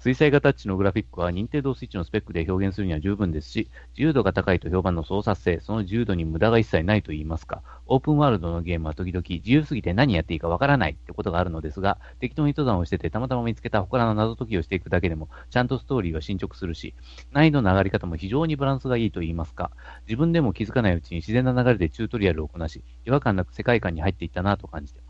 [0.00, 16.94] 水彩画タッチのグラフィックは任天堂スイッチのスペックで表現するには十分ですし、自由度が高いと評判の操作性、その自由度に無駄が一切ないと言いますか、オープンワールドのゲームは時々自由すぎて何やっていいかわからないってことがあるのですが、適当に登山をしててたまたま見つけた他の謎解きをしていくだけでも、ちゃんとストーリーは進捗するし、
[17.30, 19.70] 難易度の上がり方も非常にバランスがいいと言いますか、
[20.06, 25.09] 自分でも気づかないうちに自然な流れでチュートリアルをこなし、違和感なく世界観に入っていったなと感じていま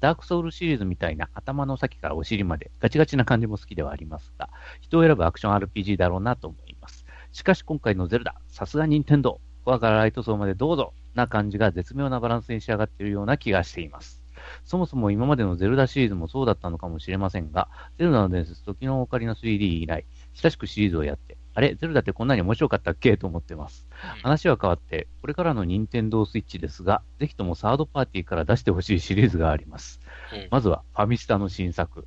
[0.00, 4.48] ダークソウルシリーズみたいな頭の先からお尻までガチガチな感じも好きではありますが、
[4.80, 7.04] 人を選ぶアクション RPG だろうなと思います。
[7.32, 14.22] しかし今回のゼルダ、さすが任天堂コアからライト層までどうぞな感じが絶妙なバランスに仕上がっているような気がしています。
[14.64, 23.16] そもそも今までのゼルダシリーズもそうだったのかもしれませんが、ゼルダの伝説、時のオカリナ 3D 以来、親しくシリーズをやって、あれゼルダってこんなに面白かったっけ？
[23.16, 23.86] と思ってます。
[24.22, 30.00] 話は変わって、これからの任天堂スイッチですが、ぜひともサードパーティーから出してほしいシリーズがあります。
[30.32, 32.06] うんまずはファミスタの新作。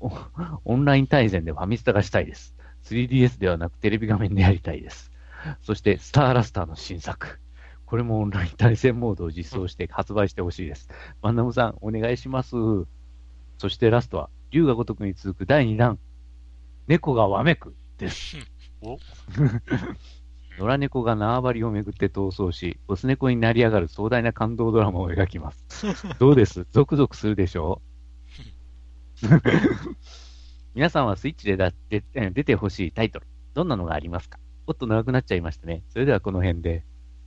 [0.64, 2.54] オンライン対戦でファミスタがしたいです。
[2.84, 5.10] 3DS ではなくテレビ画面でやりたいです。
[5.62, 7.38] そして、スターラスターの新作。
[7.84, 10.88] これもオンライン対戦モードを実装して発売してほしいです。
[11.20, 12.56] バンナムさん、お願いします。
[13.58, 15.98] そしてラストは、竜が如くに続く第2弾。
[16.88, 18.36] 猫がわめくです。
[18.82, 18.98] お？
[20.58, 25.66] 野良猫が縄張りをめぐって逃走し、オス猫になり上がる壮大な感動ドラマを描きます。
[26.18, 26.66] どうです？
[26.70, 27.82] ゾクゾクするでしょ？
[29.22, 29.26] う
[30.74, 34.38] 皆さんはスイッチでだでえ出てほしいタイトル、どんなのがありますか？
[34.66, 35.82] もっと長くなっちゃいましたね。
[35.90, 36.84] それではこの辺で。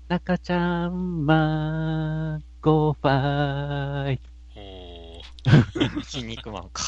[0.08, 4.19] 中ちゃんまんごファイ。
[4.55, 5.21] お
[6.01, 6.82] 筋肉マンか。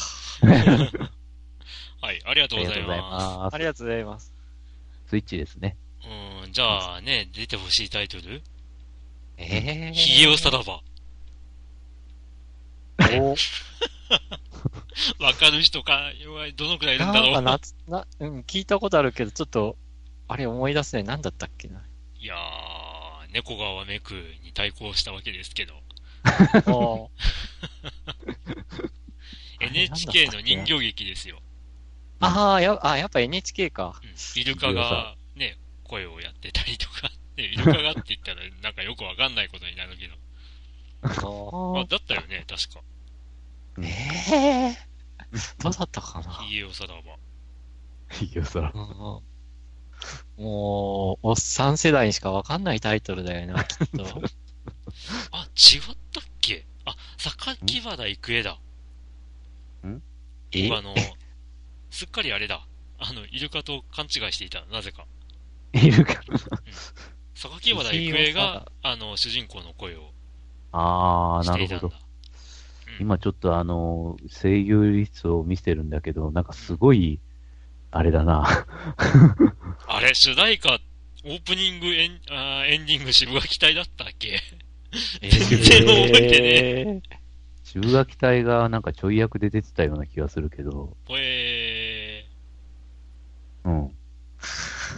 [2.02, 3.58] ーはい、ありがとうございまますあ。
[3.58, 4.32] りがとうございます。
[5.06, 5.76] スイッチですね。
[6.00, 6.08] す。
[6.46, 8.42] うん、じゃあね、出てほしいタイトル？
[9.38, 10.82] ええヒゲオさらば。
[13.20, 13.36] お
[15.24, 17.32] わかる人か、弱い、どのくらいいるんだろう。
[17.32, 19.76] なんかなつな、うん、聞いたことあるけど、ちょっと、
[20.28, 21.04] あれ思い出せない。
[21.04, 21.82] なんだったっけな。
[22.18, 24.12] いやー、猫がわめく
[24.44, 25.74] に対抗したわけですけど、
[26.72, 27.10] お
[29.60, 31.40] NHK の人形劇ですよ。
[32.26, 34.00] ああ、や、あ、やっぱ NHK か。
[34.02, 40.14] うんイルカがね、声をやってたりとか、 ね、イルカがって言ったらなんかよくわかんないことになるけど。
[41.80, 42.80] あ、だったよね、確か。
[43.82, 44.76] ええ
[45.60, 46.30] どうだったかな。
[46.48, 47.16] ヒゲオさらば。
[48.20, 48.70] いいよ、そら。
[48.74, 49.22] うん
[50.36, 54.04] もう、おっさん世代にしかわかんないタイトルだよな、きっと。
[55.30, 56.66] あ、違ったっけ？
[56.84, 58.58] あ、榊原郁恵だ。
[59.86, 60.02] ん？
[60.72, 60.94] あの、
[61.92, 62.66] すっかりあれだ。
[62.98, 65.06] あの、イルカと勘違いしていた、なぜか。
[65.74, 66.14] いるか。
[67.34, 70.10] 榊原郁恵が、あの、主人公の声を
[70.72, 71.88] あー、していたんだ。
[71.88, 71.94] なるほど。
[73.00, 77.20] 今ちょっとあの、声優率を見せてるんだけど、なんかすごい、
[77.90, 78.66] あれだな。
[79.86, 80.78] あれ、主題歌、
[81.24, 84.40] オープニングエン、あーエンディング渋垣隊だったっけ？
[85.22, 87.02] え全然覚えてねね
[87.64, 91.22] 中学隊がなんかちょい役で出てたような気がするけど、ぽえ
[93.64, 93.86] うん。
[93.86, 93.92] ー、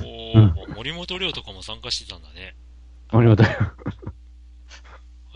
[0.03, 2.55] おー、森本涼とかも参加してたんだね。
[3.13, 3.45] 森本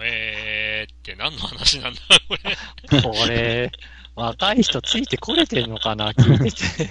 [0.01, 3.03] えーって何の話なんだ、これ。
[3.03, 3.73] これ、
[4.15, 6.91] 若い人ついてこれてんのかな聞いてて。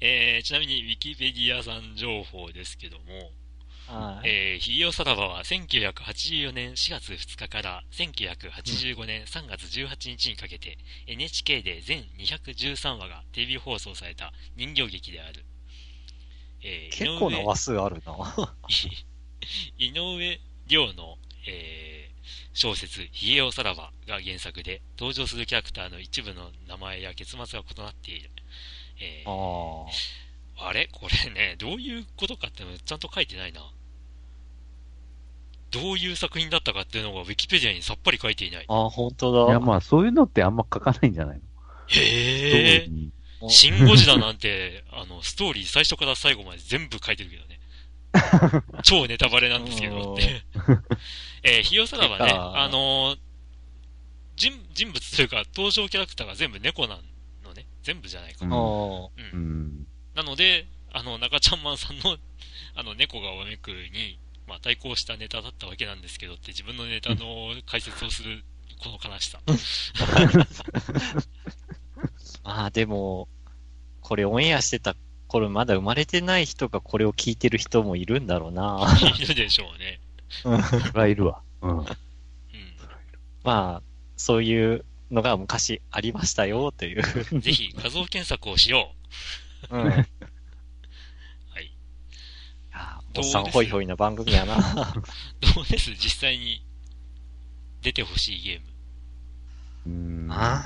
[0.00, 3.30] えー、ちなみに、ウィキペディアさん情報ですけども、はい。
[4.24, 15.44] えー、ヒゲオサラバは1984年4月2日から1985年3月18日にかけて、NHK で全213話がテレビ放送された人形劇である。
[16.62, 18.56] えー結構な話数あるな。
[19.78, 22.16] 井上 涼の、えー
[22.54, 28.30] 小説、ヒゲオサラバが原作で、登場するキャラクターの一部の名前や結末が異なっている。
[28.98, 30.25] えー
[30.58, 30.88] ああれ？
[30.92, 33.60] これね、どういうことかってのちゃんと書いてないな。
[35.70, 38.64] どういう作品だったかっていうのがウィキペディアにさっぱり書いていない。
[38.68, 38.86] あ。
[38.86, 39.52] あ、本当だ。
[39.52, 41.42] いや、まあ、そういうのってあんま書かないんじゃないの？
[41.88, 42.88] へえ。
[42.88, 43.10] に。
[43.48, 47.60] シン・ゴジラなんて、あの、ストーリー最初から最後まで全部書いてるけどね。
[48.82, 50.42] 超ネタバレなんですけどって。
[51.42, 53.18] えー、ヒヨサラはね、あのー
[54.36, 56.98] 人、人物というか登場キャラクターが全部猫な
[57.44, 57.66] のね。
[57.82, 58.44] 全部じゃないか。
[58.44, 59.86] うんあうんうん。
[60.16, 62.16] なので、あの、中ちゃんマンさんの、
[62.74, 68.42] あの、猫がわめくに、まあ、対抗したネタだったわけなんですけどって、自分のネタの解説をする、
[68.78, 69.40] この悲しさ。
[72.42, 73.28] ま あでも、
[74.00, 78.86] これオンエアしてた頃まだ生まれてない人がこれを聞いてる人もいるんだろうな。
[79.20, 80.00] いるでしょうね。
[80.30, 80.56] それ
[80.92, 81.42] はいるわ。
[81.60, 81.78] うん。
[81.80, 81.86] うん。
[83.42, 83.82] まあ、
[84.16, 87.02] そういうのが昔ありましたよ、という。
[87.40, 88.96] ぜひ、画像検索をしよう
[89.70, 89.70] ん。
[89.70, 89.74] う。
[91.50, 91.76] はい。
[93.16, 94.56] おっさんホイホイな番組やな。
[95.54, 95.90] どうです？
[95.92, 96.62] 実際に
[97.82, 98.66] 出てほしいゲーム。
[99.86, 99.90] う
[100.26, 100.32] ん。
[100.32, 100.64] あ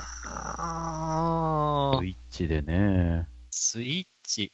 [1.95, 3.27] あスイッチでね。
[3.49, 4.51] スイッチ。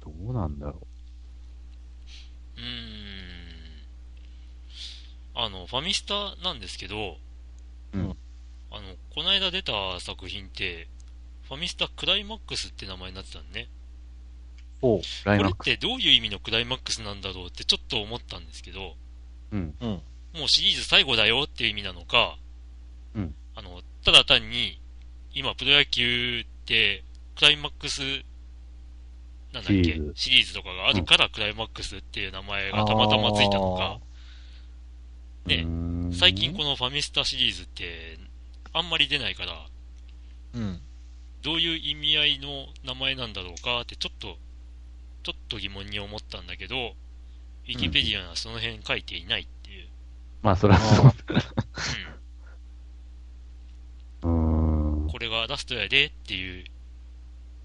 [0.00, 0.80] どうなんだろ
[2.56, 2.66] うーん。
[5.34, 7.16] あの、ファミスタなんですけど、
[7.92, 8.16] うんあの、
[9.14, 10.88] この間出た作品って、
[11.48, 13.68] ファミスタクライマックスって名前になってたのね。
[14.82, 14.98] おう。
[15.00, 15.02] う。
[15.24, 15.76] ライこれっマックス。
[15.76, 18.94] てどういう意味のクライマックスなんだろうってちょっと思ったんですけど、
[19.52, 19.74] うん。
[19.80, 19.88] うん。
[19.88, 22.38] もうシリーズ最後だよっていう意味なのか、
[23.16, 24.80] うんあの、ただ単に、
[25.34, 27.02] 今プロ野球って、
[27.34, 28.00] クライマックス、
[29.52, 29.74] なんだっけ？
[29.74, 33.98] シリーズシリーズとかがあるから、クライマックスっていう名前がたまたまついたのか、
[35.46, 35.66] ね
[36.12, 38.16] 最近このファミスタシリーズって、
[38.72, 39.66] あんまり出ないから、
[40.54, 40.80] うん。
[41.42, 44.36] どういう意味合いの名前なんだろうかって、ちょっと、
[45.22, 49.86] ちょっと疑問に思ったんだけど、ウィキペディアにはその辺書いていないっていう。
[50.42, 51.12] まあ、そらそう。
[54.22, 55.08] うんん。。
[55.08, 56.64] これがラストやでっていう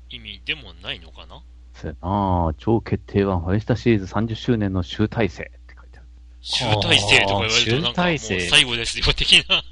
[0.09, 1.41] 意味でもないのかな？
[1.73, 6.07] そうやな超決定版ファミスタシリーズ30周年の集大成って書いてある。
[6.41, 9.63] 集大成とか言われるとなん集か最後ですよ的な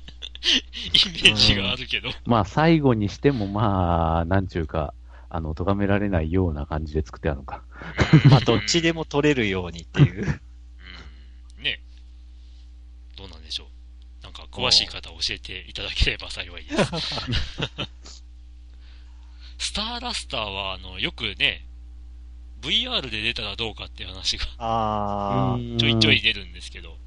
[0.93, 2.09] イメージがあるけど。
[2.25, 4.93] まあ、最後にしても、まあ、なんちゅうか、
[5.29, 7.63] あの、咎められないような感じで作ってあるのか。
[8.29, 10.41] まあ、どっちでも取れるようにっていう。
[11.57, 11.63] うん。
[11.63, 11.81] ね。
[13.15, 13.67] どうなんでしょう。
[14.23, 16.91] なんか詳しい方教えていただければ幸いです。
[19.57, 21.65] スターラスターは、あの、よくね、
[22.61, 25.57] VR で出たらどうかっていう話がああ。
[25.79, 26.97] ちょいちょい出るんですけど、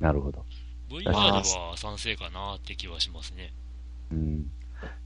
[0.00, 0.44] なるほど。
[0.90, 0.98] うん。
[0.98, 3.52] VR は賛成かなって気はしますね。
[4.12, 4.50] うん。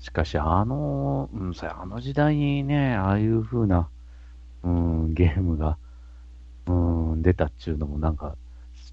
[0.00, 3.88] しかし、あの、うん、それあの時代にね、ああいう風な、
[4.62, 5.76] うん、ゲームが、
[6.66, 8.36] うん、出たっちゅうのもなんか、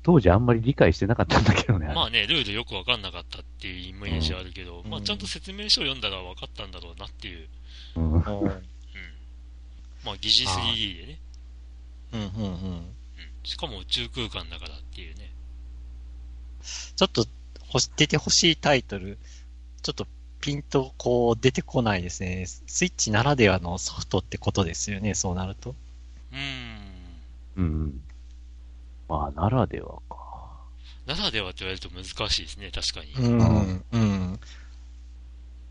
[0.03, 1.91] 当時あんまり理解してなかったんだけどね。
[1.93, 7.47] まあね、ルールよくわかんなかったっていうイメージあるけど、うんまあちゃんと説明書を読んだら分かったんだろうなっていう、
[7.97, 8.21] うん、うん。
[8.21, 8.47] うん。
[10.05, 11.19] まあ疑似 3D でね、
[12.13, 12.51] うん、うん、うん。
[12.51, 12.85] うん。
[13.43, 15.31] しかも宇宙空間だからっていうね。
[16.95, 17.25] ちょっと
[17.67, 19.17] ほし、出てほしいタイトル、
[19.81, 20.07] ちょっと
[20.41, 22.45] ピンとこう出てこないですね。
[22.45, 25.75] スイッチならではのソフトってことですよね、そうなると。
[26.31, 27.63] うーん。
[27.63, 28.01] うん。
[29.09, 30.17] まあ、ならではか。
[31.05, 33.13] ならではと言われると難しいですね、確かに。
[33.13, 34.39] うん、うん。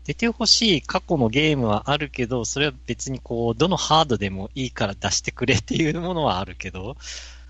[0.03, 6.97] 出てほしい過去のゲームはあるけど、それは別にこう、どのハードでもいいから出してくれっていうものはあるけど、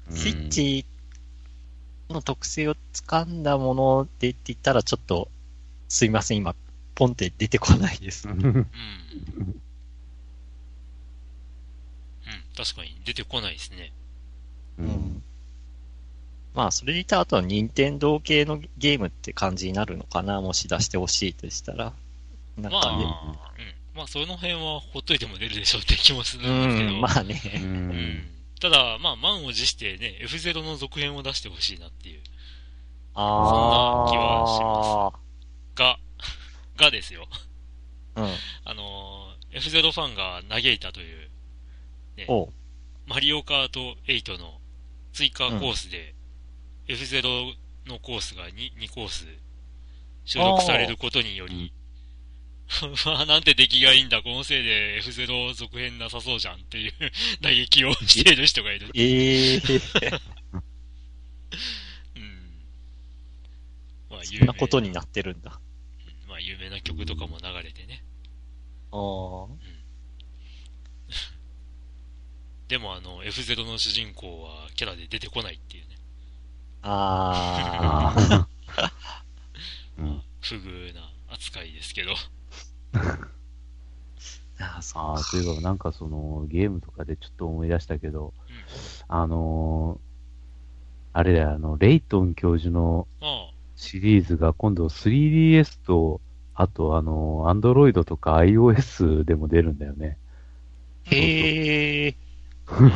[0.09, 0.85] スイッチ
[2.09, 5.29] の特性を掴んだものでって言ったらちょっと、
[5.89, 6.55] すいません、今、
[6.95, 8.27] ポンって出てこないです。
[8.27, 8.41] うん。
[8.41, 8.47] うん。
[8.47, 8.65] うん、
[12.55, 13.91] 確かに出てこないですね。
[14.79, 14.83] う。
[14.83, 15.23] うんん。
[16.53, 21.93] まあ、それで言ったら、あとは任天堂系のゲームって感じになるのかな、もし出してほしいとしたら。
[22.57, 23.03] なんまあ、かね。
[23.03, 23.07] うん。
[23.97, 26.91] まあ、その辺はほっといても出るでしょうって気もするんうですけど。
[26.93, 27.41] ん、まあうね。
[27.55, 28.36] うんん。
[28.59, 32.21] ただ、まあ、満を持してね、F0 の続編を出してほしいなっていう。
[33.13, 34.09] ああ。
[34.09, 35.13] そんな気は
[35.75, 35.99] が、
[36.85, 37.27] がですよ。
[38.15, 38.33] うん。
[38.65, 41.29] あのー、F0 ファンが嘆いたという、
[42.27, 42.53] おう。
[43.05, 44.59] マリオカート8の
[45.13, 46.15] 追加コースで、
[46.87, 47.55] F0
[47.85, 49.27] のコースが 2, 2コース
[50.25, 51.71] 収録されることにより、
[53.05, 56.93] まあなんて出来がいいんだ、このせいで F0 続編なさそうじゃんっていう
[57.41, 58.89] 打撃をしている人がいる。
[58.93, 59.61] ええ
[62.15, 62.65] うん。
[64.09, 65.59] まあそんなことになってるんだ。
[65.59, 65.67] うん
[66.29, 68.03] まあ有名な曲とかも流れてね。
[68.91, 69.47] ああ。
[72.67, 75.95] でもあの、F0 の主人公はキャラで出てこないっていうね。
[76.81, 78.47] ああ
[78.77, 78.91] あ。
[79.97, 80.21] うん。
[80.41, 82.13] 不遇な扱いですけど。
[82.97, 83.29] あ。
[84.59, 88.33] ああ、そうああ、そういえばなんかそのゲームとかでちょっと思い出したけど、
[89.07, 90.07] あのー
[91.13, 96.21] あれだよ、あの、レイトン教授のあシリーズが今度 3DS と、
[96.53, 100.19] あとあの、Android とか iOS でも出るんだよね。
[101.05, 102.15] へえ。
[102.67, 102.75] あ。
[102.75, 102.89] うーん。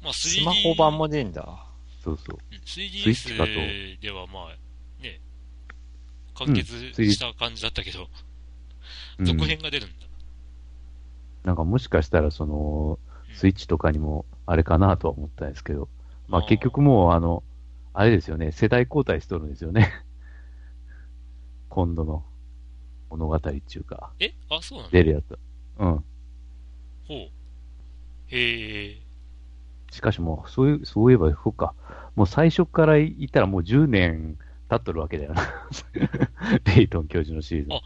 [0.00, 1.66] まあ 3D、スマホ版も出んだ。
[2.04, 2.38] そうそう。
[2.52, 5.20] うんスイッチかと 3DS ではまあ、ね、
[6.36, 8.31] 完結した感じだったけど、うん
[9.20, 9.94] 続編が出るんだ。
[11.44, 12.98] なんかもしかしたらその、
[13.34, 15.88] スイッチとかにもあれかなとは思ったんですけど、
[16.28, 17.42] まあ結局もうあの、
[17.94, 19.92] あれですよね、世代交代しとるんですよね。
[21.68, 22.24] 今度の
[23.10, 24.32] 物語っていうか、え？
[24.50, 24.90] あ、そうなの？
[24.90, 25.38] 出るやつ。
[25.78, 26.04] うん。
[27.08, 27.16] ほう。
[28.28, 28.98] へえ。
[29.90, 31.74] しかしもう、そういう、そういえば、そうか。
[32.14, 34.38] もう最初から言ったらもう10年
[34.70, 35.42] 経っとるわけだよな。
[36.64, 37.72] レイトン教授のシリーズ。
[37.72, 37.80] あ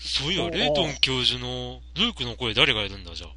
[0.00, 3.30] そういや、レイトン教授のルークの声誰がやるんだ、じゃあ？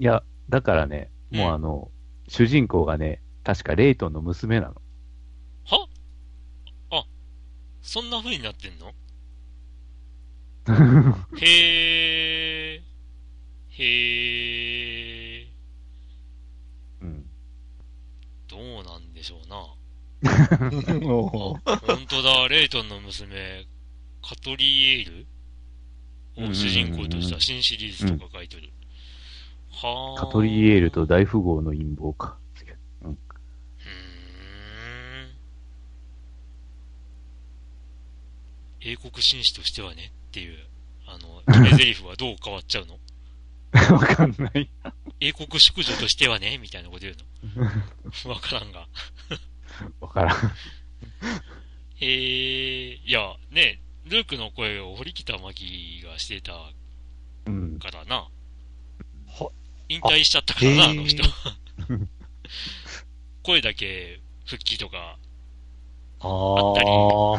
[0.00, 1.90] いや、だからね、もうあの、
[2.28, 4.74] 主人公がね、確かレイトンの娘なの。
[5.66, 5.86] は？
[6.90, 7.04] あ、
[7.82, 8.94] そんな風になってんの？
[11.40, 12.82] へえ。
[13.70, 15.46] へえ。
[17.02, 17.26] うん。
[18.48, 19.74] どうなんでしょうな。
[21.00, 21.60] 本
[22.08, 23.66] 当だ、レイトンの娘、
[24.22, 25.26] カトリエール？
[26.50, 28.70] を主人公とした新シリーズとか書いてる。
[29.72, 30.20] はあ。
[30.20, 32.36] カトリエールと大富豪の陰謀か。
[33.02, 33.10] うん。
[33.10, 33.18] うーん。
[38.82, 40.58] 英国紳士としてはねっていう、
[41.06, 42.98] あの、決め台詞はどう変わっちゃうの？
[43.94, 44.70] わかんない。
[45.20, 46.58] 英国淑女としてはね？
[46.58, 47.16] みたいなこと言う
[48.24, 48.30] の？
[48.32, 48.86] わからんが。
[50.00, 50.36] わからん。
[52.00, 56.52] えー、いや、ね、ルークの声を堀北真希がしてた
[57.46, 57.78] うん。
[57.78, 59.50] からなは。
[59.88, 61.26] 引退しちゃったからな、ああの人へ。
[63.42, 65.18] 声だけ復帰とか
[66.20, 66.88] ああったり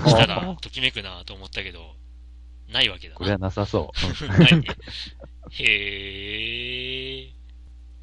[0.09, 0.55] したらあ。
[0.55, 1.95] ときめくなと思ったけど、
[2.71, 3.17] ないわけだな。
[3.17, 4.27] これはなさそう。
[4.27, 4.63] ない。
[5.51, 7.29] へー。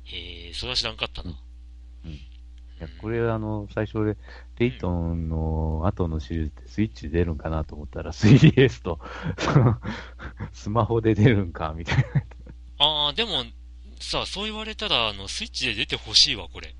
[0.08, 1.30] へー、それは知らんかったな。
[1.30, 1.34] い
[2.78, 4.16] や、これあの、最初で、
[4.58, 9.00] レイトンの後のシリーズってスイッチで出るんかなと思ったら、3DS と、
[10.52, 12.04] スマホで出るんか、みたいな。
[12.78, 13.44] あー、でも、
[14.00, 16.74] さあ、そう言われたら、あの、スイッチで出てほしいわ、これ。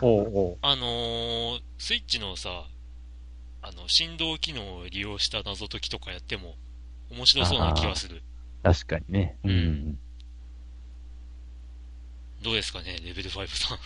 [0.00, 2.66] おうおうあのー、スイッチのさ、
[3.62, 6.56] あの、振動機能を利用した謎解きとかやっても、
[7.10, 8.22] 面白そうな気がする。
[8.64, 9.36] 確かにね。
[9.44, 9.98] うんうん。
[12.42, 13.78] どうですかね、レベル5さん。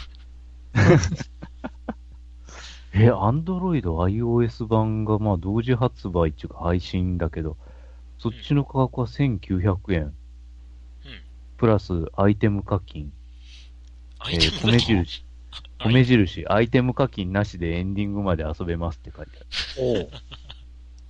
[2.93, 7.57] え、アンドロイド、iOS 版がまあ同時発売っていうか配信だけど、
[8.19, 10.17] そっちの価格は1900円。
[11.05, 11.23] うん。
[11.59, 13.13] プラスアイテム課金。
[14.19, 15.25] アえーイテムだと米印。
[15.79, 19.49] あ米印、アイテム課金なしでエンディングまで遊べますって書いてある。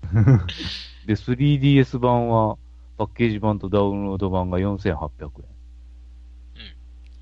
[1.04, 2.58] で、3DS 版は、
[2.98, 5.48] パッケージ版とダウンロード版が4800円。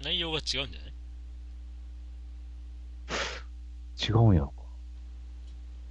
[0.02, 0.93] 内容が違うんじゃない？
[4.08, 4.62] 違うんやろか。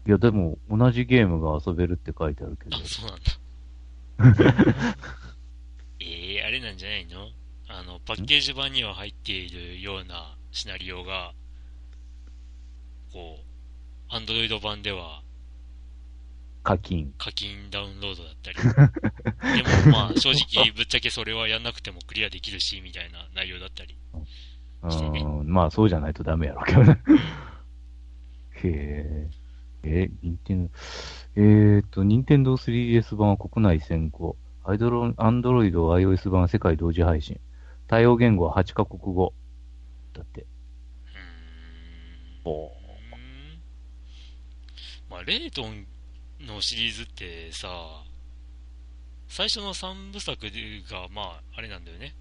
[0.07, 2.79] いや、でも、同じゲームが遊べるって書いてあるけどあ、。
[2.85, 4.97] そうなんだ。
[5.99, 7.29] ええあれなんじゃないの？
[7.67, 11.33] あの、パッケージ版には入っているようなシナリオが、
[13.11, 13.43] こう、
[14.13, 15.23] アンドロイド版では
[16.63, 17.13] 課金。
[17.17, 18.57] 課金ダウンロードだったり。
[18.61, 23.97] でもまあ、正直ぶっちゃけそれはやんなくてもクリアできるし、みたいな内容だったり。
[24.83, 27.01] うしてねん、まあ、そうじゃないとダメやろうけどね。
[28.67, 29.29] へ
[29.83, 30.03] え。
[30.05, 30.71] え、ニンテン
[31.35, 34.37] えーと、ニンテンドー 3DS 版は国内先行。
[34.63, 37.39] アイドロ、アンドロイド、iOS 版は世界同時配信。
[37.87, 39.33] 対応言語は8カ国語。
[40.13, 40.41] だって。
[40.41, 42.51] うーん。
[42.51, 42.73] おー
[45.09, 45.85] まあ、レイトン
[46.39, 47.67] のシリーズってさ、
[49.27, 50.37] 最初の3部作
[50.89, 52.15] が、まあ、あれなんだよね。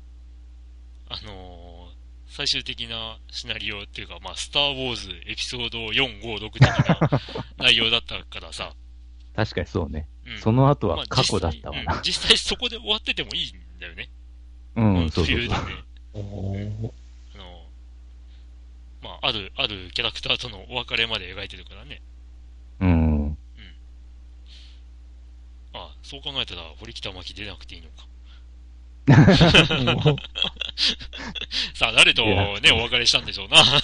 [1.09, 2.02] あのー
[2.33, 6.99] 最終的なシナリオっていうか、まあ、スター・ウォーズエピソード4、5、6的な
[7.59, 8.73] 内容だったからさ、
[9.37, 10.09] 確かにそうね。
[10.27, 10.39] うん。
[10.39, 11.83] その後まあは過去だったわな。
[11.83, 14.09] 実際うん実際そこで終わっててもいいんだよね。
[14.77, 15.37] うん、そうそうそう。
[15.37, 15.85] フィールドで。
[16.15, 16.93] おー
[17.35, 17.67] あの、
[19.03, 22.01] まあ、ある、あるキャラクターとのお別れまで描いてるからね。
[22.81, 23.39] うん。
[25.75, 28.07] あそう考えたら、堀北真希出なくていいのか。
[31.75, 32.25] さあ、誰と
[32.61, 33.63] ね、お別れしたんでしょうな。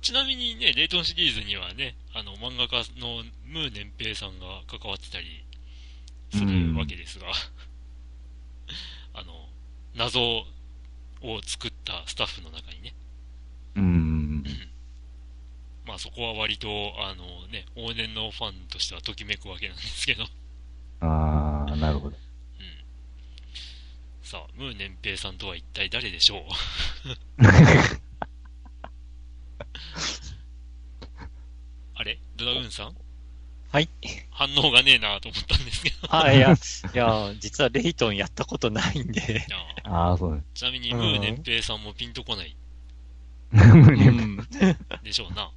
[0.00, 5.44] ちなみにね、レイトンシリーズにはね、あの、漫画家のムー年平さんが関わってたり
[6.32, 7.26] するわけですが、
[9.14, 9.48] あの、
[9.94, 10.46] 謎
[11.20, 12.94] を作ったスタッフの中にね、
[13.76, 14.44] うん。
[15.86, 16.68] まあそこは割と、
[16.98, 20.24] あのね、往年のファンとしてはときめくわけなんですけど、
[21.00, 22.16] ああ、なるほど。
[24.32, 26.42] さあ、ムー年平さんとは一体誰でしょう？
[31.94, 32.18] あれ？
[32.38, 32.96] ドラグーンさん？
[33.70, 33.90] はい。
[34.30, 35.96] 反応がねえなと思ったんですけど。
[36.16, 39.20] あ、いや、いや、実はレイトンやったことないんで。
[39.20, 40.42] いやああ、そうね。
[40.54, 42.56] ちなみに、ムー年平さんもピンとこない
[43.52, 44.38] うん。
[45.02, 45.50] でしょうな。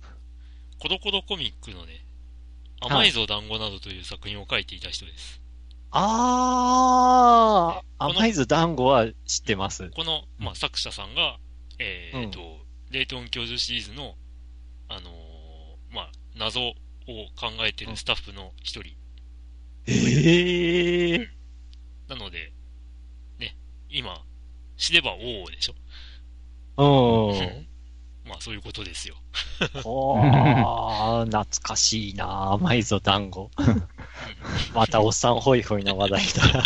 [0.80, 2.03] コロコロコミックのね、
[2.82, 5.45] 甘いぞ団子などという作品を書いていた人です。
[5.98, 9.89] あー、この甘いず団子は知ってます。
[9.91, 11.38] この、まあ、作者さんが、
[11.80, 12.39] えーっと、
[12.91, 14.16] レイトン教授シリーズの、
[14.89, 16.74] あのーまあ、謎を
[17.06, 18.89] 考えてるスタッフの一人。
[19.88, 21.28] ええー。
[22.10, 22.52] なので、
[23.39, 23.56] ね、
[23.89, 24.22] 今、
[24.76, 25.76] 知れば王でしょ。
[26.78, 27.68] うん。
[28.26, 29.15] まあ、そういうことですよ。
[29.84, 33.51] おー、 懐かしいな甘いぞ団子。
[34.73, 36.63] またおっさんホイホイの話題だ。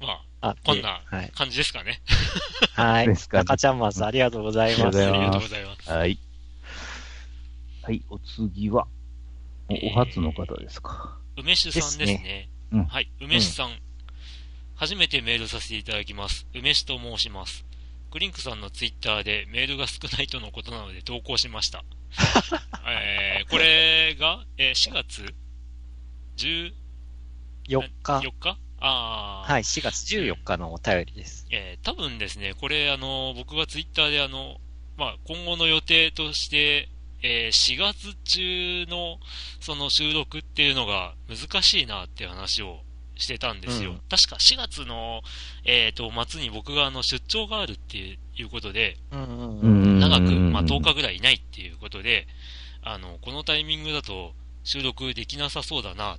[0.00, 1.30] まあ、あこんなはい。
[1.34, 2.00] 感じですかね。
[2.74, 3.06] はい。
[3.06, 4.98] ですかね中ちゃんマスありがとうございありがます。
[4.98, 5.90] とうございますありがとうございます。
[5.90, 6.18] はい。
[7.82, 8.86] はい、お次は、
[9.68, 11.16] おえーお初の方ですか。
[11.36, 12.18] 梅酒さんですね。
[12.18, 13.78] ですうんはい、梅酒さん,、
[14.74, 16.46] 初めてメールさせていただきます。
[16.54, 17.64] 梅酒と申します。
[18.16, 21.84] クリンクさんのツイッターでメールが少ないとのことなので投稿しました。
[22.88, 25.34] えーこれが、えー4月
[26.38, 26.72] ？14
[27.68, 28.20] 4日。
[28.22, 28.58] 日？
[28.80, 31.46] あーはい、4月14日のお便りです。
[31.50, 34.62] えー多分ですね、これ、あの、僕がツイッターで、あの、
[34.96, 36.88] まあ、今後の予定として、
[37.20, 39.20] えー4月中の、
[39.60, 42.80] その収録っていうのが難しいなっていう話を
[43.16, 43.92] してたんですよ。
[43.92, 45.22] うん確か4月の、
[45.64, 52.26] えっ、と、末に僕があの、出張があるっていうことで、長く、まあ、10日ぐらいいないっていうことで、
[52.82, 56.18] あの、このタイミングだと収録できなさそうだな。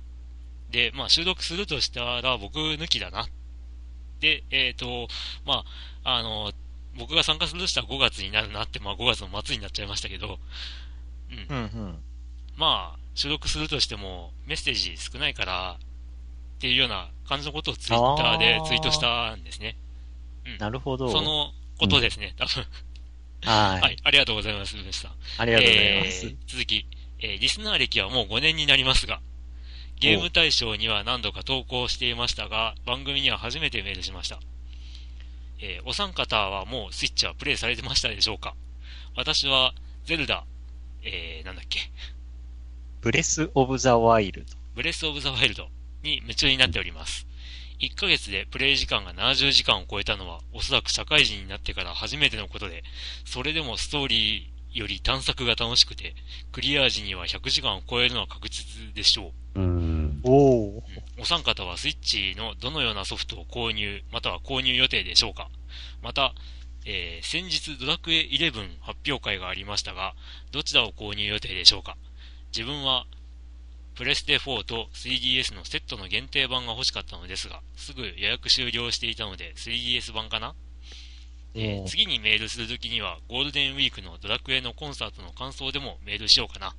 [0.70, 3.26] で、まあ、収録するとしたら僕抜きだな。
[4.20, 5.08] で、えっ、と、
[5.46, 5.64] ま
[6.04, 6.52] あ、あの、
[6.98, 10.38] 僕が参加するとしたら5月になるなって、まあ、5月の末になっちゃいましたけど、
[11.50, 11.56] うん。
[11.56, 11.98] うんうん。
[12.56, 15.78] まあ、収録するとしてもメッセージ少ないから、
[16.58, 19.76] っていうような感じのことをツイッターでツイートしたんですね。
[20.58, 21.08] なるほど。
[21.10, 22.66] そのことですね、多分。
[23.42, 25.12] はい、はい、ありがとうございます、梅さん。
[25.38, 26.26] ありがとうございます。
[26.26, 26.86] えー続き、
[27.20, 29.20] えーリスナー歴はもう5年になりますが、
[30.00, 34.40] ゲーム大賞には何度か投稿していましたが、番組には初めてメールしました。
[35.60, 38.54] えーお三方はもうスイッチはプレイされてましたでしょうか？
[39.16, 40.44] 私は、ゼルダ、
[41.02, 41.78] えー、なんだっけ、
[43.00, 44.56] ブレス・オブ・ザ・ワイルド。
[44.74, 45.68] ブレス・オブ・ザ・ワイルド
[46.02, 47.26] に夢中になっております。
[47.80, 52.82] 1ヶ月でプレイ時間が70時間を超えたのは、おそらく社会人になってから初めてのことで、
[53.24, 56.14] それでもストーリーより探索が楽しくて、
[56.52, 59.60] クリア時には100時間を超えるのは確実でしょう。
[59.60, 60.20] うん。
[60.24, 60.82] おお。
[61.24, 65.48] 三方はスイッチのどのようなソフトを購入、または購入予定でしょうか
[66.02, 66.34] また、
[66.84, 70.14] えー、先日ドラクエ11発表会がありましたが、
[70.52, 71.96] どちらを購入予定でしょうか
[72.54, 73.06] 自分は、
[73.98, 80.54] プレステ4と 3DS のセットの限定版が欲しかったのですが、すぐ予約終了していたので 3DS 版かな？
[81.56, 86.76] えー、次にメールするときには、ゴールデンウィークのドラクエのコンサートの感想でもメールしようかな。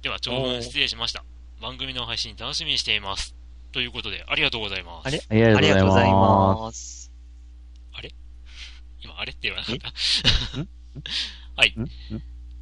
[0.00, 1.22] では、長文失礼しました。
[1.60, 3.34] 番組の配信楽しみにしています。
[3.72, 5.06] ということで、ありがとうございます。
[5.06, 5.20] あれ？
[5.28, 7.12] ありがとうございます。
[7.92, 8.14] あれ？
[9.02, 9.32] 今、あれ？
[9.32, 9.92] って言わなかった？
[11.60, 11.74] はい。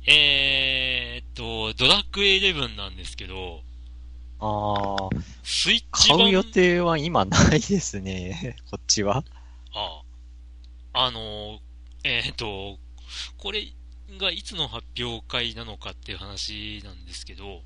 [0.09, 3.63] えーっと、ドラクエ11なんですけど、
[4.45, 5.09] ああ。
[5.45, 8.57] スイッチ版買う予定は今ないですね。
[8.69, 9.25] こっちは。
[9.73, 10.03] あ
[10.93, 11.07] あ。
[11.07, 11.61] あの、
[12.03, 12.79] えー、っと、
[13.39, 13.69] これ
[14.19, 17.63] がいつの発表会なのかっていう話なんですけど、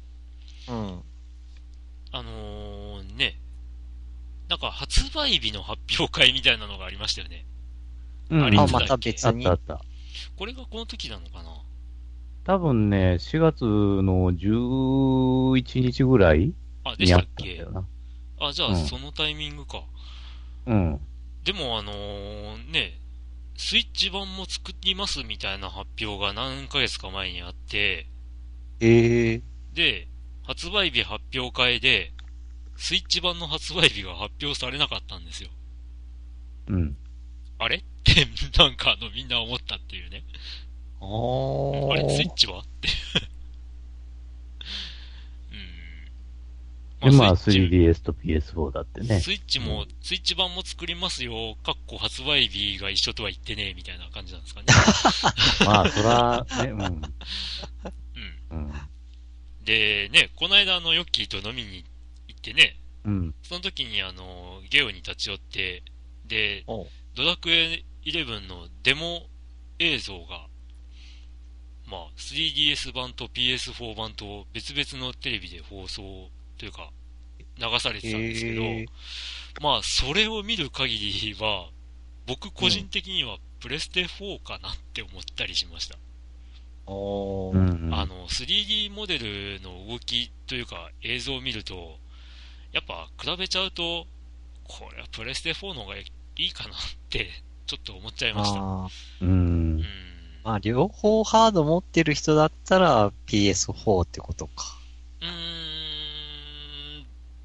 [0.69, 1.03] うん。
[2.13, 3.41] あのー、ね、
[4.49, 7.47] なんか発売日の発表会みたいなのがありましたよね。
[8.29, 9.47] うん、あれまた別に。
[9.47, 9.85] あったあった。
[10.37, 11.57] これがこの時なのかな？
[12.45, 16.53] 多分ね、4月の11日ぐらい
[16.91, 17.65] あ、でしたっけ？
[18.39, 19.83] あ、じゃあ、そのタイミングか。
[20.67, 21.01] うん。
[21.45, 22.99] でも、あのー、ね、
[23.57, 28.07] スイッチ版も作りますみたいな発表が何ヶ月か前にあって、
[28.81, 29.43] ええー、
[29.75, 30.09] で、
[30.43, 32.13] 発売日発表会で、
[32.77, 35.49] スイッチ版の発売日が発表されなかったんですよ。
[36.69, 36.97] うん。
[37.59, 37.77] あれ？
[37.77, 38.27] って、
[38.59, 40.25] なんかあの、みんな思ったっていうね。
[41.01, 41.93] ああ。
[41.93, 42.59] あれ、スイッチは？
[42.59, 42.89] って
[47.11, 49.21] で、まあ 3DS と PS4 だってね。
[49.21, 54.67] スイッチも、スイッチ版も作りますよ、かっこ発売日が一緒とは言ってねえ、みたいな感じなんですかね。
[55.65, 56.81] まあ、そら、ね、うん。
[56.81, 57.03] うん。
[58.51, 58.73] うん。
[59.65, 61.85] で、ね、この間、あの、ヨッキーと飲みに
[62.29, 63.35] 行ってね、うん。
[63.43, 65.83] その時に、あの、ゲオに立ち寄って、
[66.27, 66.65] で、
[67.15, 69.29] ドラクエ11のデモ
[69.79, 70.49] 映像が、
[71.87, 76.91] まあ、3DS 版と PS4 版と別々のテレビで放送というか、
[77.59, 78.63] 流されてたんですけど、
[79.61, 81.69] まあ、それを見る限りは、
[82.27, 85.97] 僕個人的にはプレステ4かなって思ったりしました。
[86.87, 91.99] あの、3D モデルの動きというか映像を見ると、
[92.73, 94.07] やっぱ比べちゃうと、
[94.65, 96.05] これはプレステ4の方がい
[96.37, 96.77] いかなっ
[97.09, 97.29] て
[97.67, 99.25] ちょっと思っちゃいました。
[99.25, 99.83] うん。
[100.45, 104.79] まあ、両方ハード持ってる人だったら PS4 ってことか。
[105.21, 105.66] うん。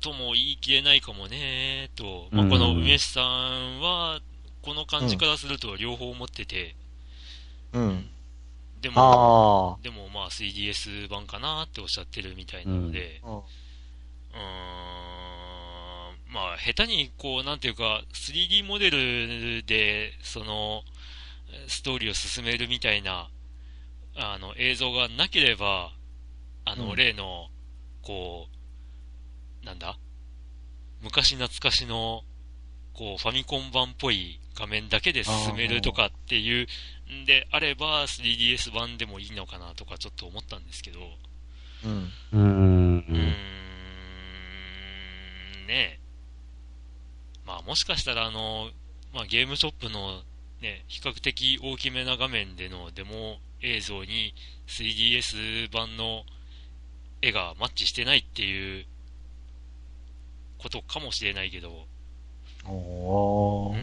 [0.01, 2.27] とも言い切れないかもね、と。
[2.31, 4.19] まあ、この梅さんは、
[4.61, 6.75] この感じからすると両方持ってて、
[7.73, 8.09] うん。
[8.81, 13.41] でも、でもまあ 3DS 版かなっておっしゃってるみたいなので、うん、うーん、
[16.33, 20.83] まあ下手にこう、なんていうか、3D モデルで、その、
[21.67, 23.29] ストーリーを進めるみたいな、
[24.15, 25.91] あの、映像がなければ、
[26.65, 27.49] あの、例の、
[28.01, 28.60] こう、
[29.63, 29.97] なんだ？
[31.01, 32.23] 昔懐かしの、
[32.93, 36.67] こう、ファミコン版っぽい画面だけで進めるとかっていう
[37.11, 40.99] んであれば、3DS 版でもいいのかなとかちょっと思ったんですけど。
[41.85, 42.11] うん。
[42.33, 43.05] うーん。
[43.07, 43.13] うー
[45.63, 45.99] ん、ね
[47.45, 48.69] まあもしかしたらあの、
[49.13, 50.21] まあゲームショップの
[50.61, 54.35] ね、比較的大きめな画面でのデモ映像に
[54.67, 56.23] 3DS 版の
[57.23, 58.85] 絵がマッチしてないっていう
[60.61, 61.87] ことかもしれないけど、
[62.67, 63.77] おうん、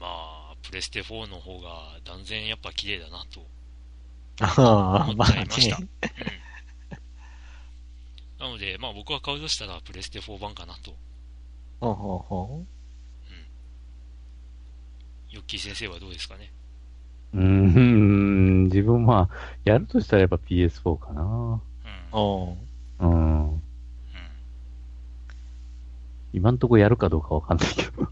[0.00, 0.06] ま
[0.52, 3.46] あ、プレステ4の方が断然やっぱ綺麗だなと、
[4.40, 5.78] 思っちゃいました。
[8.38, 10.94] なので、まあ僕は買うとしたらプレステ4版かなと。
[11.80, 12.54] ほうほうほう。
[12.56, 12.66] うん。
[15.30, 16.52] ヨッキー先生はどうですかね？
[17.32, 19.30] うん、自分は、
[19.64, 21.22] やるとしたらやっぱ PS4 かな。
[21.22, 21.60] うん。
[22.12, 22.56] お
[22.98, 23.62] うん。
[26.36, 28.06] 今んとこやるかどうかわかんないけど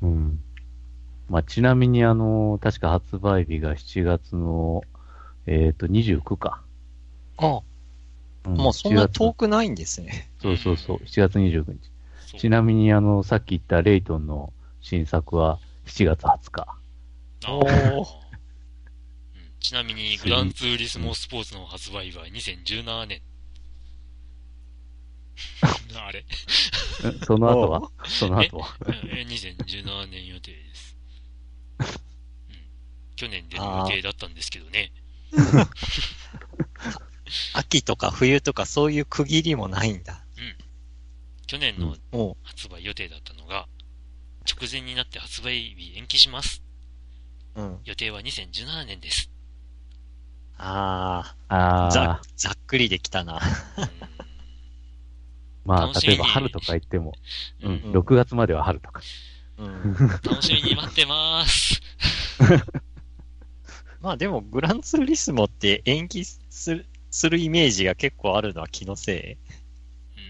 [0.00, 0.40] うん。
[1.28, 4.82] まあ、ちなみにあの、確か発売日が7月の、
[5.46, 6.62] えっ、ー、と、29か。
[7.36, 7.60] ああ。
[8.46, 10.30] うん、もうそんな遠くないんですね。
[10.40, 12.38] そうそうそう、7月29日。
[12.38, 16.66] ちなみにあの、さっき言ったレイトンの新作は7月20日。
[17.48, 17.58] お
[18.00, 18.06] お。
[19.60, 23.20] ちなみに、グランツーリスモスポーツの発売は2017年
[25.98, 26.24] あれ
[27.26, 27.90] その後は？
[28.06, 28.76] その後は？
[28.86, 30.96] え、 2017年予定です。
[31.80, 32.56] うん。
[33.16, 34.92] 去年出る予定だったんですけどね。
[37.54, 40.24] 秋とか冬とかそういう区切りもないんだ。
[40.36, 40.56] うん。
[41.46, 41.96] 去年の
[42.42, 43.66] 発売予定だったのが、
[44.46, 46.62] 直前になって発売日延期します。
[47.54, 47.80] うん。
[47.84, 49.30] 予定は2017年です。
[50.56, 53.40] あああ、ざあ、ざっくりできたな。
[53.76, 54.23] うん
[55.64, 57.12] まあ例えば春とか言っても、
[57.62, 59.00] ううんん、6月までは春とか。
[59.58, 60.08] うん。
[60.22, 61.80] 楽しみに待ってます。
[64.00, 69.38] まあでも、グランツーリスモって延期するするイメージが結構あるのは気のせ
[70.16, 70.20] う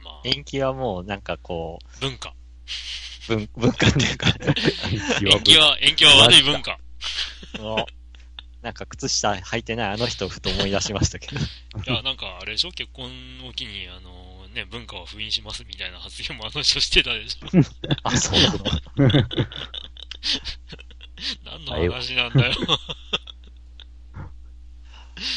[0.00, 0.04] ん。
[0.04, 2.34] まあい。、延期はもうなんかこ文化。
[3.30, 4.28] う、文文化っていうか、
[5.22, 6.78] 延期は、延期は悪い文化。
[8.64, 11.38] のなんか靴下履いてないあの人をふと思い出しましたけど。
[11.86, 12.72] いや、なんか、あれでしょ？
[12.72, 13.10] 結婚
[13.46, 17.46] を機に、あの、ね、文化を封印しますみたいな発言もあの人してたでしょ
[18.04, 18.58] あ、そうなの？
[21.44, 22.54] 何の話なんだよ。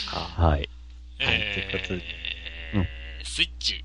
[0.05, 0.69] はい。
[1.19, 3.83] えー、スイッチ。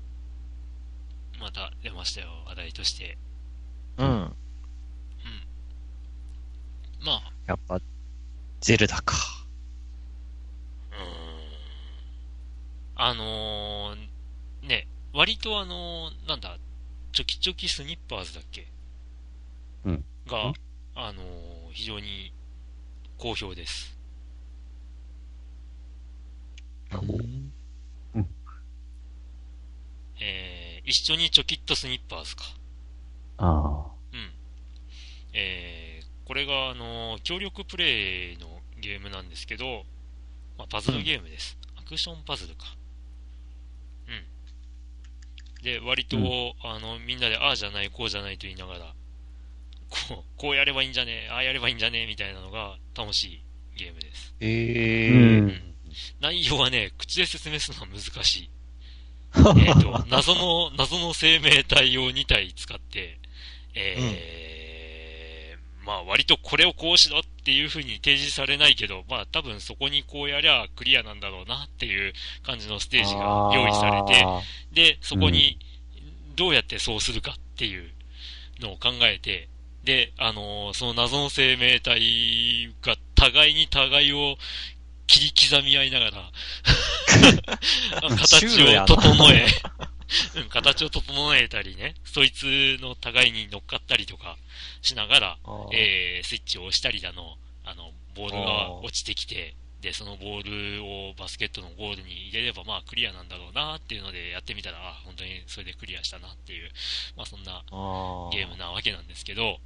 [1.39, 3.17] また出ましたよ、話題として。
[3.97, 4.35] うん。
[7.05, 7.81] まあ、やっぱ、
[8.61, 9.13] ゼルダか。
[10.91, 11.03] うーん。
[12.95, 16.57] あのー、ね、割とあのー、なんだ、
[17.11, 18.67] チョキチョキスニッパーズだっけ？
[19.85, 20.05] うん。
[20.27, 20.53] がうん、
[20.95, 21.25] あのー、
[21.71, 22.31] 非常に
[23.17, 23.97] 好評です。
[30.19, 32.43] えー、一緒にチョキッとスニッパーズか。
[33.37, 34.31] あうん。
[35.33, 39.83] えー、これが、あのー協力プレイのゲームなんですけど、
[40.57, 41.57] まあ、パズルゲームです。
[41.75, 42.75] アクションパズルか。
[45.63, 45.79] うん。
[45.79, 48.93] で、割と、うんあの、みんなで、ああじゃない、こうじゃないと言いながら、
[49.89, 53.43] こう、こうやればいいんじゃねえ、ああやればいいんじゃねえ、みたいなのが楽しい
[53.77, 54.35] ゲームです。
[54.39, 55.11] えー。
[55.11, 55.39] ー。
[55.39, 55.73] うん。
[56.19, 58.49] 内容はね、口で説明するのは難しい。
[59.35, 63.19] えっと、 謎の、謎の生命体を2体使って、
[63.75, 64.62] えー
[65.85, 72.13] まあ割とこれをこうしろっていう風に提示されないけど、まあ多分そこにこうやりゃクリアなんだろうなっていう
[72.45, 75.59] 感じのステージが用意されて、あで、そこに
[76.35, 77.89] どうやってそうするかっていう
[78.59, 79.49] のを考えて、
[79.83, 84.37] で、あのーその謎の生命体が互いに互いを
[85.07, 86.31] 切り刻み合いながら、
[88.17, 89.45] 形を整え、
[90.37, 94.37] うん、形を整えたりね、そいつの互いに乗っかったりとか
[94.81, 106.71] しながら、ーえー、スイッチを押したりだの、あの、ボールあがー落ちてきて、で、そのボールをバスケットのゴールに入れれば、まあクリアなんだろうなっていうのでやってみたら、あ本当にそれでクリアしたなっていう、
[107.17, 107.63] まあそんな
[108.31, 109.57] ゲームなわけなんですけど、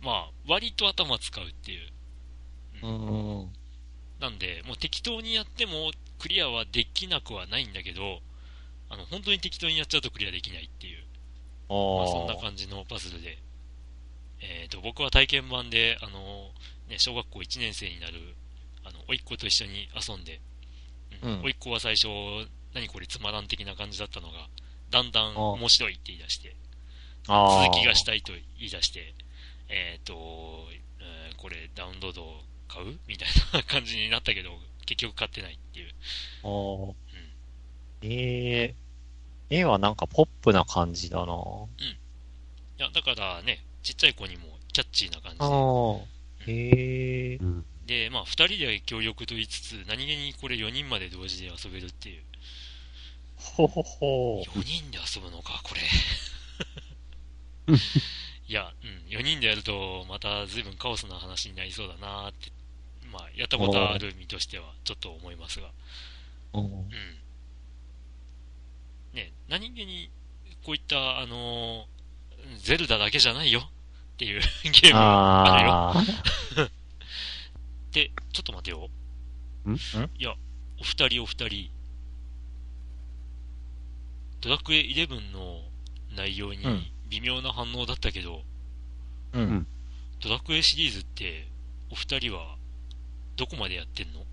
[0.00, 1.88] まあ割と頭使うっていう。
[2.82, 3.52] うんうん。
[4.20, 8.20] なんで、もう適当にやってもクリアはできなくはないんだけど、
[8.92, 11.04] あの、本当に適当にやっちゃうとクリアできないっていう。
[11.68, 13.38] あまあ、そんなー感じのパズルで、
[14.40, 16.50] えー、と僕は体験版で、あの
[16.88, 18.36] ね、小学校1年生になる
[18.84, 20.40] あの甥っ子と一緒に遊んで、
[21.22, 21.40] うんうん。
[21.42, 22.08] 甥っ子は最初、
[22.74, 24.48] 何これつまらん的な感じだったのが、
[24.90, 26.54] だんだん面白いって言い出して、
[27.26, 29.14] 続きがしたいと言い出して、
[29.68, 30.68] えっ、と、
[31.00, 32.22] えーこれダウンロード
[32.68, 32.98] 買う？
[33.08, 34.50] みたいな感じになったけど、
[34.86, 35.92] 結局買ってないっていう。
[38.02, 41.32] あーえー、絵はなんかポップな感じだな。
[41.32, 44.42] いや、だからね、ちっちゃい子にも
[44.72, 45.50] キャッチーな感じで、ああ。
[46.46, 47.36] へえ。
[47.36, 47.64] うん。
[47.86, 52.22] で、まあ、二人で協力と言いつつ、何気にこれ4人まで同時で遊べるっていう。
[53.36, 54.42] ほほほ。
[54.42, 55.80] 4人で遊ぶのか、これ。
[58.48, 62.50] いや、うん、4人でやると、また随分カオスな話になりそうだなって、
[63.10, 65.70] まあ、やったことある身としては、ちょっと思いますが。
[66.54, 67.18] うんうん。
[69.12, 70.10] ね、何気に、
[70.64, 71.92] こういった、あのー
[72.58, 73.60] ゼルダだけじゃないよ。
[73.60, 76.02] っていう ゲームがあ
[76.54, 76.68] るよ。
[77.92, 78.90] で、ちょっと待てよ。
[79.66, 79.74] ん？
[79.74, 80.34] いや、
[80.78, 81.70] お二人お二人、
[84.40, 85.62] ドラクエ11の
[86.16, 86.86] 内容にうん。
[87.08, 88.42] 微妙な反応だったけど、
[89.32, 89.66] うん。
[90.20, 91.46] ドラクエシリーズって、
[91.90, 92.56] お二人は、
[93.36, 94.24] どこまでやってんの？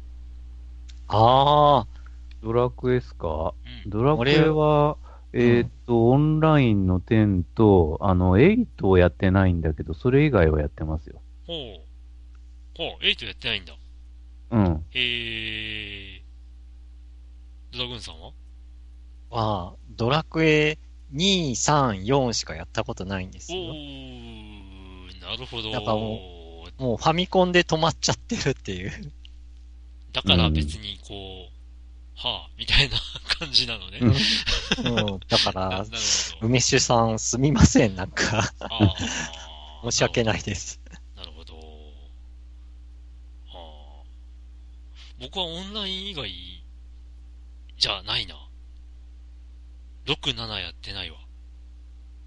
[1.10, 1.99] ああ。
[2.42, 3.54] ドラクエっすか？
[3.86, 3.90] うん。
[3.90, 4.98] ドラクエは、
[5.34, 11.22] えーっと、オンラインの10と、あの、8をやってないんだけど、それ以外はやってますよ。
[11.46, 11.82] ほう。
[12.78, 13.76] ほう、8やってないんだ。
[14.52, 14.86] うん。
[14.94, 18.32] えー、ドラグーンさんは？
[19.32, 20.80] まあ、ドラクエ
[21.14, 23.74] 2、3、4しかやったことないんですおよ。
[23.74, 25.70] ー、なるほど。
[25.72, 26.20] なんかも
[26.80, 28.92] もうファミコンで止まっちゃってるっていう。
[30.14, 31.59] だから別にこう、
[32.22, 32.98] はあ、みたいな
[33.40, 34.00] 感じなのね。
[34.02, 35.14] うん。
[35.14, 35.86] うん、だから。
[36.42, 38.96] 梅酒さんすみません、なんか、ああ
[39.84, 40.82] 申し訳ないです。
[41.16, 41.56] なるほど。
[43.48, 44.04] ああ。
[45.22, 46.30] 僕はオンライン以外
[47.78, 48.36] じゃないな。
[50.06, 51.20] 6、7やってないわ。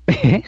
[0.06, 0.42] え？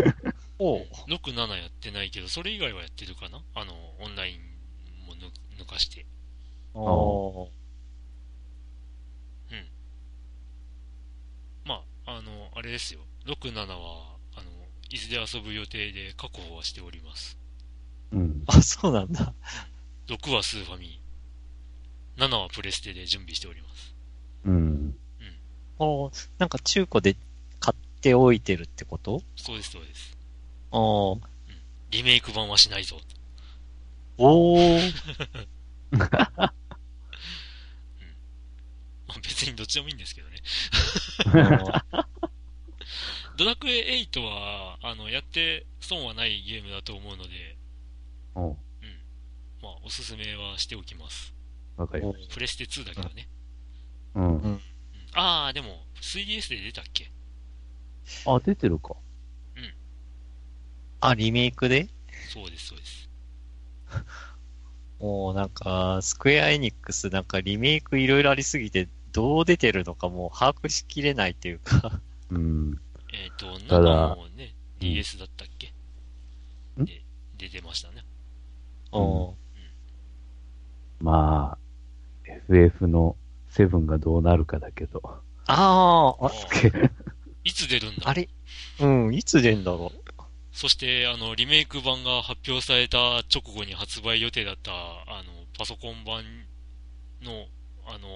[0.58, 0.86] おう。
[1.08, 3.42] 6、7やってないけど、それ以外はやってるかな？
[3.54, 6.06] あの、オンラインもぬ抜かして。
[6.72, 7.55] おまあ、
[12.06, 13.00] あの、あれですよ。
[13.26, 14.50] 6、7は、あの、
[14.90, 17.36] いずれ遊ぶ予定で確保はしております。
[18.12, 18.44] うん。
[18.46, 19.34] あ、そうなんだ。
[20.06, 21.00] 6はスーファミ。
[22.16, 23.94] 7はプレステで準備しております。
[24.44, 24.96] うん。
[25.78, 27.16] おなんか中古で
[27.60, 29.20] 買っておいてるってこと？
[29.36, 30.16] そうです、そうです。
[30.70, 31.20] おー
[31.90, 32.98] リメイク版はしないぞ。
[34.16, 34.92] おー。
[39.16, 40.42] まあ、別にどっちでもいいんですけどね。
[43.36, 47.56] ドラクエ8は、あの、やって損はないゲームだと思うので、
[48.34, 48.56] おう
[49.62, 51.34] まあ、おすすめはしておきます。
[51.76, 53.28] わかりましプレステ2だけどね。
[54.14, 54.20] た。
[54.20, 54.38] うん。
[54.38, 54.60] うん
[55.18, 57.10] ああ、でも、3DS で出たっけ？
[58.26, 58.96] あ、出てるか。
[61.00, 61.88] あ、リメイクで？
[62.32, 63.08] そうです、そうです。
[65.00, 72.02] もうなんか、スクエアエニックスなんかリメイクいろいろありすぎて、どう出てるのかもう把握しきれないっていうか。
[72.30, 72.78] うん。
[73.14, 75.72] えっ、と、ただ7もね、DS だったっけ？
[76.78, 76.84] ん？
[76.84, 77.02] で、
[77.38, 78.04] 出てましたね。
[78.92, 79.34] おー
[81.00, 81.58] まあ、
[82.26, 83.16] FF の
[83.52, 85.00] 7がどうなるかだけど。
[85.46, 86.30] あーあ、
[87.42, 88.10] いつ出るんだ？
[88.10, 88.28] あれ？
[88.80, 90.10] うん、いつ出んだろう。
[90.52, 92.98] そして、あの、リメイク版が発表された
[93.34, 96.22] 直後に発売予定だった、あの、パソコン版
[97.22, 97.46] の、
[97.86, 98.08] あの、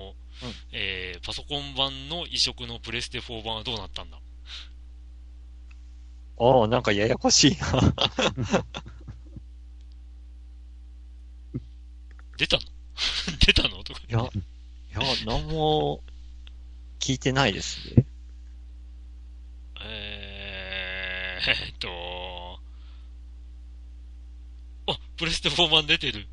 [0.42, 4.18] うんえー、パソコン版の移植のプレステ4版はどうなったんだ？
[6.38, 7.66] ああ、なんかややこしいな。
[12.38, 12.62] 出たの？
[13.46, 13.84] 出たの？
[13.84, 14.24] とかいや、い
[14.92, 16.02] や、なんも
[16.98, 18.06] 聞いてないですね。
[19.82, 21.88] えー、えっと、
[24.86, 26.26] あ、プレステ4版出てる。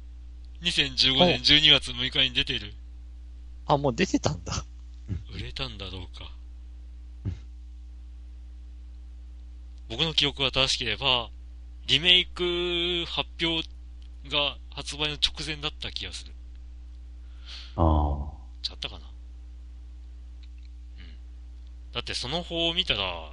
[0.62, 2.74] 2015年12月6日に出てる。
[3.68, 4.66] あ、もう出てたんだ。
[5.36, 6.32] 売れたんだろうか。
[9.90, 11.30] 僕の記憶が正しければ、
[11.86, 13.68] リメイク発表
[14.30, 16.34] が発売の直前だった気がする。
[17.78, 19.06] あちゃったかなうん。
[21.94, 23.32] だってその方を見たら、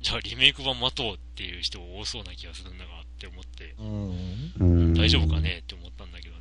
[0.00, 4.94] じゃあリメイク版待とうっていう人多そうな気がするんだがって思って、うん。
[4.94, 6.35] 大丈夫かねって思ったんだけど。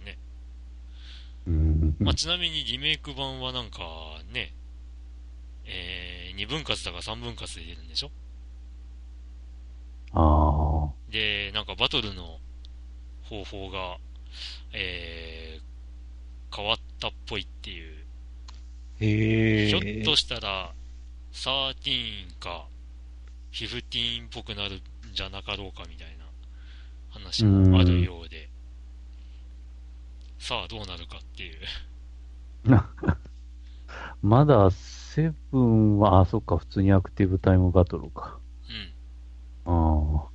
[2.00, 3.80] まあ、ちなみにリメイク版はなんか
[4.34, 4.54] ね、
[5.66, 8.12] えー、2分割だか3分割で出るんでしょ？
[10.14, 11.12] ああ。
[11.12, 12.40] で、なんかバトルの
[13.24, 13.98] 方法が、
[14.74, 18.06] えー、変わったっぽいっていう。
[19.02, 19.70] へえ。
[19.70, 20.74] ひょっとしたら、
[21.34, 22.68] 13か、
[23.52, 24.82] 15っぽくなるん
[25.14, 26.26] じゃなかろうかみたいな
[27.10, 28.50] 話もあるようで。
[30.40, 31.60] さあ、どうなるかっていう。
[34.22, 38.40] まだ、セブンは、あ、そっか、普通にアクティブタイムバトルか。
[39.66, 39.72] うん。
[39.72, 40.30] ああ。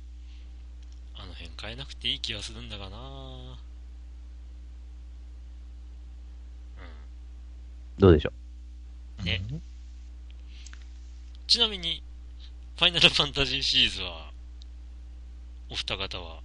[1.21, 3.01] あの辺変えなくていい気がするんだがなう
[6.81, 6.85] ん。
[7.99, 8.31] どうでしょ
[9.23, 9.41] ね
[11.47, 12.01] ちなみに、
[12.77, 14.31] ファイナルファンタジーシリーズは、
[15.69, 16.41] お二方は、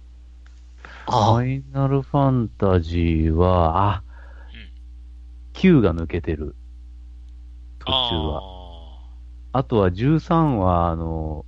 [1.05, 4.03] ファイナルファンタジーは、あ、
[4.53, 6.55] うん9が抜けてる。
[7.79, 8.41] 途中は。
[9.53, 11.45] ああとは13は、あの、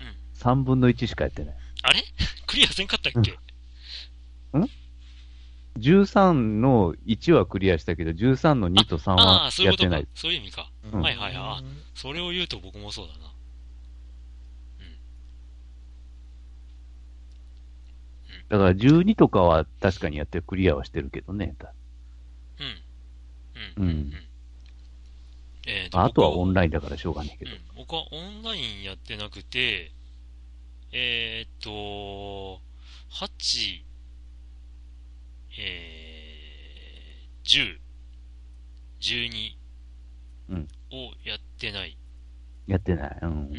[0.00, 1.54] うん3分の1しかやってない。
[1.54, 2.02] ーあれ？
[2.46, 3.38] クリアせんかったっけ、
[5.78, 10.06] 13の1はクリアしたけど、13の2と3あはやってない。。
[10.14, 10.70] そういう意味か。
[10.92, 11.36] うんはいはいはい。
[11.36, 11.62] あ
[11.94, 13.33] それを言うと僕もそうだな。
[18.48, 21.56] だから12とかは確かにやってクリアはしてるけどね。
[22.60, 23.82] うん。
[23.82, 23.86] うん。
[23.86, 24.12] ううんん。
[25.66, 27.50] えーとあとはオンイラインだからしょうがないけど。
[27.50, 27.58] うん。
[27.76, 29.92] 僕はオンラインやってなくて、
[30.92, 32.60] えーっと、
[33.10, 33.84] 8、
[35.58, 37.78] えー、10、
[39.00, 39.56] 12
[40.50, 41.96] うんをやってない。
[42.66, 43.18] やってない。
[43.22, 43.54] うんうん。。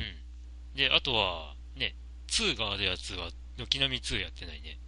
[0.76, 1.96] で、あとは、ね、
[2.28, 4.80] 2があるやつは、軒並み2やってないね。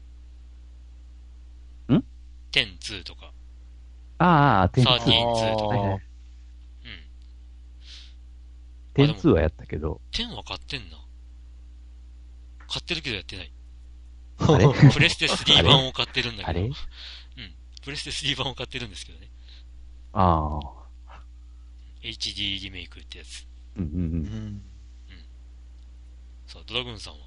[1.90, 2.04] ん
[2.52, 3.34] ?10、2とか。
[4.20, 5.76] ああ、点サーティーン2とか。
[5.76, 5.82] うん。
[5.82, 6.02] はいはい。
[8.94, 10.98] 点2はやったけど、10は買ってんな。
[12.68, 13.54] 買ってるけどやってない。
[14.40, 14.68] あれ？
[14.92, 16.64] プレステ3版を買ってるんだあれ？
[16.64, 16.76] けど。
[17.84, 19.30] プレステ3版を買ってるんですけどね。
[20.14, 20.60] あ
[21.08, 21.24] あ、
[22.02, 23.48] HD リメイクってやつ。
[23.78, 23.96] うんうんう。
[23.96, 24.62] うんん
[26.48, 27.27] さあ、ドラグーンさんは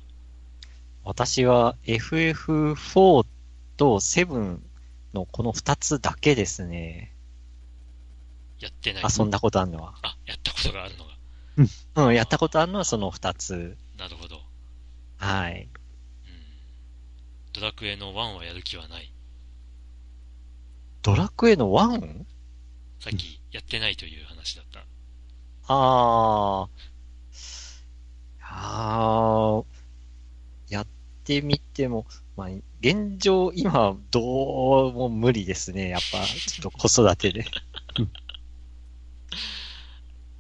[1.05, 3.27] 私は FF4
[3.77, 4.61] と7
[5.15, 7.15] のこの2つだけですね。
[8.59, 9.05] やってない。
[9.19, 9.95] 遊んだことあるのは。
[10.03, 11.11] あ、やったことがあるのが。
[11.97, 13.77] うん、やったことあるのはその2つ。
[13.99, 14.41] なるほど。
[15.17, 15.63] はい。
[15.63, 15.71] うん。
[17.53, 19.13] ドラクエの1はやる気はない。
[21.03, 22.25] ドラクエの 1?
[23.01, 24.81] さっきやってないという話だった。
[25.69, 26.69] あー。
[28.43, 29.70] あー。
[31.31, 32.07] てみても、
[32.37, 32.49] まあ、
[32.81, 35.91] 現状、今、どうも無理ですね。
[35.91, 37.45] やっぱ、ちょっと子育てで。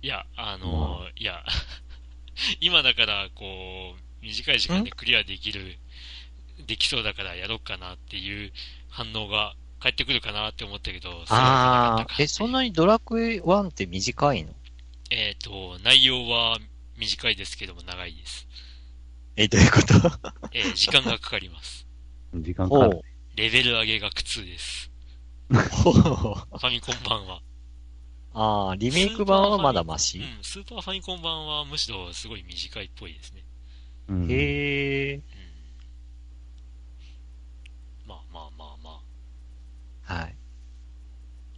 [0.03, 1.45] いや、あのーいや、
[2.61, 5.79] 今だから、こう、短い時間でクリアできる、
[6.67, 8.53] できそうだからやろうかなっていう
[8.89, 12.23] 反応が返ってくるかなって思ったけど、あー。
[12.25, 14.53] え、そんなにドラクエ1って短いの？
[15.11, 16.59] えっ、と、内容は
[16.97, 18.49] 短いですけども長いです。
[19.43, 19.95] え、どういうこと
[20.53, 21.87] えー時間がかかります。
[22.35, 22.91] 時間かかる。
[22.93, 23.03] ほう。
[23.37, 24.91] レベル上げが苦痛です。
[25.49, 27.41] ファミコン版は。
[28.35, 33.43] あー、リメイク版はまだマうシん、スーパーファミコン版はむしろすごい短いっぽいですね。
[34.09, 35.15] うんへー。
[35.17, 35.23] うん。
[38.07, 39.01] まあまあまあま
[40.07, 40.15] あ。
[40.21, 40.37] はい。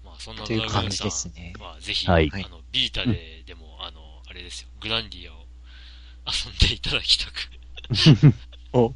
[0.04, 5.46] まあそんなというドラグーンさ感じですねんはぜひ、はいあの、ビータででも、あの、あれですよ、グランディアを
[6.28, 7.32] 遊んでいただきたく。
[8.72, 8.94] お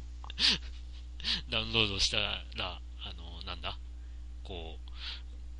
[1.49, 3.77] ダウンロードしたら、あの、なんだ？
[4.43, 4.89] こう、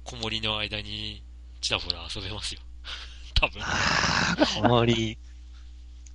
[0.04, 1.24] 子守の間に
[1.62, 2.62] ちらほら遊べますよ。
[3.36, 3.62] 多分。
[3.64, 5.18] あー、こもり、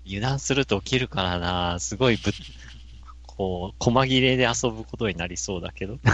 [0.06, 2.32] 油断すると起きるからな、すごいぶ、
[3.26, 5.98] こう、細切れで遊ぶことになりそうだけど。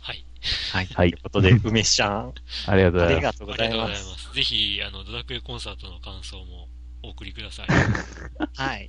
[0.00, 0.24] はい。
[0.72, 0.86] はい。
[0.86, 2.34] はいということで、梅ちゃん、
[2.66, 3.14] ありがとうごあざいます。
[3.14, 3.54] ありがとうご。
[3.56, 4.34] ざいます。
[4.34, 6.68] ぜひ、あの、ドラクエコンサートの感想も
[7.02, 7.66] お送りください。
[8.54, 8.88] はい。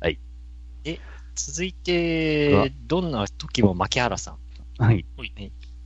[0.00, 0.18] はい。
[0.84, 0.98] え、
[1.34, 4.38] 続いて、どんな時も牧原さん。
[4.82, 5.04] はい。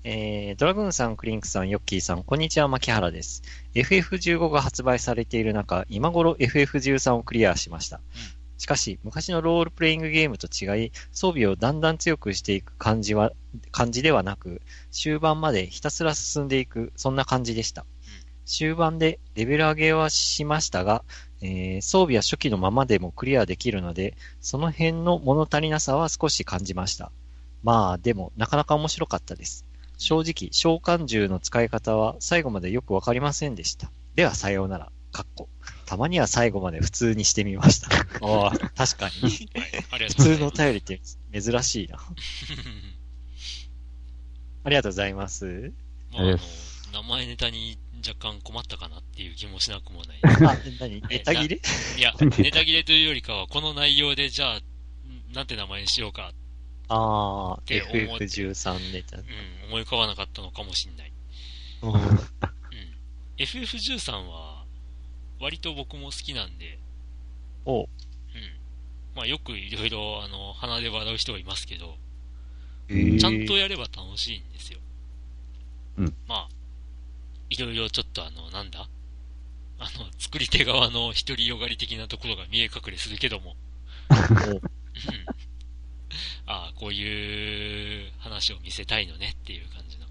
[0.03, 3.43] えー、ドラグーンさん、クリンクさん、ヨッキーさん、こんにちは、牧原です。
[3.75, 8.01] FF15 が発売されている中、今頃 FF13 をクリアしました。
[8.57, 13.33] しかし、昔のロールプレイングゲームと違い、装備をだんだん強くしていく感じは、
[13.73, 17.85] 感じではなく、終盤までひたすら進んでいく、そんな感じでした。
[18.47, 21.05] 終盤でレベル上げはしましたが、
[21.43, 27.13] えー装備は初期のままでもクリアできるので、その辺の物足りなさは少し感じました。
[27.63, 29.67] まあ、でも、なかなか面白かったです。
[29.99, 33.91] 正直、召喚獣の使い方は最後までよくわかりませんでした。
[34.15, 34.91] では、さようなら。
[35.13, 35.49] かっこ。
[35.87, 37.89] たまには最後まで普通にしてみました。
[38.25, 39.49] ああ、 確かに。
[40.09, 40.15] 普。
[40.15, 41.01] 通のお便りって
[41.33, 41.99] 珍しいな。
[44.63, 45.73] ありがとうございます。
[46.13, 46.39] まあ、あの
[46.93, 47.77] 名前ネタに
[48.07, 50.21] 若干困ったかなっていう気もしなくもない。
[50.25, 51.01] あ、何？
[51.03, 51.61] ネタ切れ？
[51.99, 54.61] いや、ネタ切れというよりかは、この内容でじゃあ、
[55.33, 56.33] なんて名前にしようか、
[56.89, 59.19] ああ、て思って FF13 ネタ。
[59.19, 59.25] うん、
[59.69, 61.13] 思い浮かばなかったのかもしんない。
[61.83, 61.99] うんうん。
[63.39, 64.65] FF13 は、
[65.39, 66.79] 割と僕も好きなんで、
[67.65, 67.89] おうん。
[69.15, 71.97] まあよくいろいろ、あの、鼻で笑う人がいますけど、
[72.89, 74.81] ちゃんとやれば楽しいんですよ。
[75.99, 76.15] うん。
[76.27, 76.60] まあ、
[77.51, 78.89] いろいろちょっとあの、なんだ？
[79.79, 83.57] あの、作り手側の独りよがり的なところが見え隠れするけども、
[84.11, 84.61] うん。
[86.47, 90.07] ああ、こういう話を見せたいのねっていう感じの。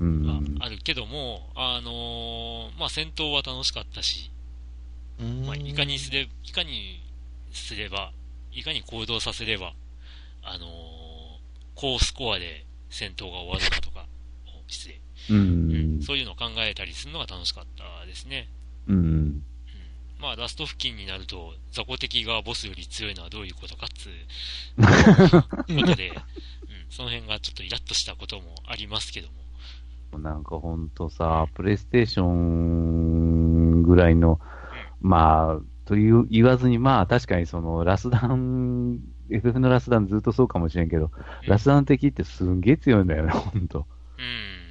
[0.00, 0.56] うん。
[0.58, 4.30] があるけども、あのーまあ戦闘は楽しかったし、
[5.18, 5.46] うん。
[5.46, 7.00] まあ、いかにすれ、いかに
[7.52, 8.12] すれば、
[8.52, 9.74] いかに行動させれば、
[10.42, 11.04] あのー
[11.76, 14.06] 高スコアで戦闘が終わるかとか、
[14.46, 15.00] お失礼、
[15.30, 16.02] ううんん。
[16.02, 18.48] そういうのを考えたりするのが楽しかったですね。
[18.88, 18.96] うん。
[18.96, 19.44] うん
[20.20, 24.80] まあ、ラスト付近になると、雑魚敵がボスより強いのはどういうことかっつう
[25.80, 26.16] ことで、うん、
[26.88, 29.44] その辺がちょっとイラッとしたこともありますけども。
[30.18, 34.40] なんかほんとさ、プレイステーションぐらいの、
[35.00, 39.00] まあ、という言わずに、まあ確かにそのラスダン、
[39.30, 41.10] FF のラスダンずっとそうかもしれんけど、うん
[41.48, 43.86] ラスダン敵ってすんげえ強いんだよね、ほんと。
[44.18, 44.63] うん。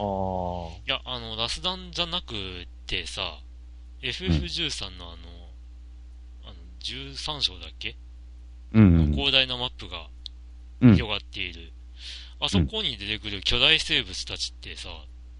[0.00, 2.32] あいや、あの、ラスダンじゃなく
[2.86, 3.38] てさ、
[4.02, 5.16] FF13 のあの、
[6.44, 7.96] あの、13章だっけ、
[8.72, 9.12] うん。
[9.12, 10.08] 広大なマップが
[10.80, 10.94] うん。
[10.94, 11.72] 広がっている。
[12.40, 14.88] あそこに出てくる巨大生物たちってさ、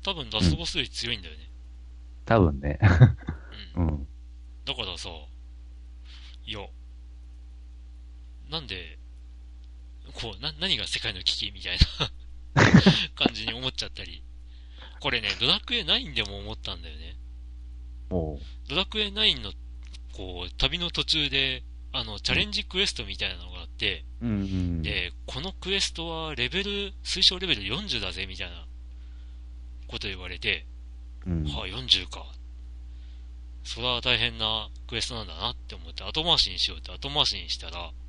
[0.05, 1.51] 多分ラスボスより強いんだよね。
[2.27, 2.79] 多分ね。
[3.75, 3.87] うん。
[3.87, 4.09] うん。
[4.67, 5.09] だからさ、
[6.45, 6.61] いや、
[8.51, 8.99] なんで、
[10.13, 11.79] こう、な、何が世界の危機みたい
[12.55, 12.65] な
[13.25, 14.23] 感じに思っちゃったり。
[15.01, 17.17] これね、ドラクエ9でも思ったんだよね。
[18.11, 18.39] おう
[18.69, 19.53] ドラクエ9の、
[20.15, 24.83] こう、旅の途中で、あの、チャレンジクエストみたいなのがあって、うんうん。
[24.83, 28.67] で、このクエストはレベル、推奨レベル40だぜ、みたいな
[29.89, 30.67] こと言われて、
[31.27, 31.45] うん。
[31.45, 32.27] はあ、40か。
[33.65, 38.01] それは大変なクエストなんだなって思って後回しにしようって後回しにしたら、うん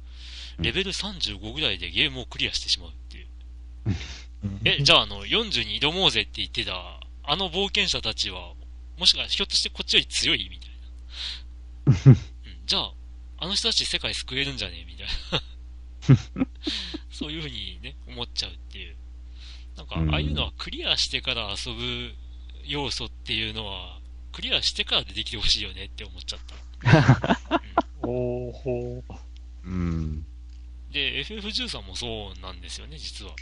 [0.59, 3.27] レベル35ぐらいでゲームをクリアしてしまうっていう。
[4.65, 6.73] え、じゃああの、40に挑もうぜって言ってた、
[7.23, 8.53] あの冒険者たちは、
[8.97, 12.11] もしかひょっとしてこっちより強いみたいな。
[12.11, 12.17] うん、
[12.65, 12.93] じゃあ、
[13.37, 16.47] あの人たち世界救えるんじゃねえみたいな。
[17.11, 18.95] そういうふうにね、思っちゃうっていう。
[19.77, 22.13] なんか、うんああいうのはクリアしてから遊ぶ
[22.65, 23.99] 要素っていうのは、
[24.31, 26.39] クリアしてから出てきてほしいよねって思っちゃっ
[26.81, 27.61] た。
[28.07, 29.17] おーほー。
[29.65, 30.25] うん。
[30.91, 33.35] で、FF13 もそうなんですよね、実は。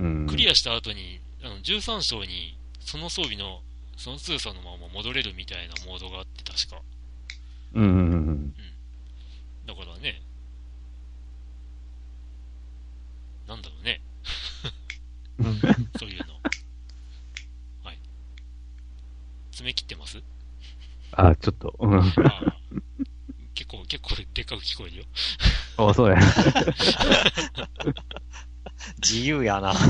[0.00, 0.26] うん。
[0.26, 3.60] クリアした後に、あの13章に、その装備の、
[3.96, 6.80] その強さのまま戻れるみたいなモードがあって、確か。
[7.74, 8.54] うんうんうん。
[9.66, 10.22] だからね、
[13.46, 14.00] なんだろうね、
[15.98, 16.34] そういうの。
[17.84, 17.98] はい。
[19.52, 20.22] 爪切ってます？
[21.12, 21.76] あ、ちょっと。
[23.54, 25.04] 結構、結構でっかく聞こえるよ。
[25.76, 26.18] あ、そうや。
[28.98, 29.74] 自由やな。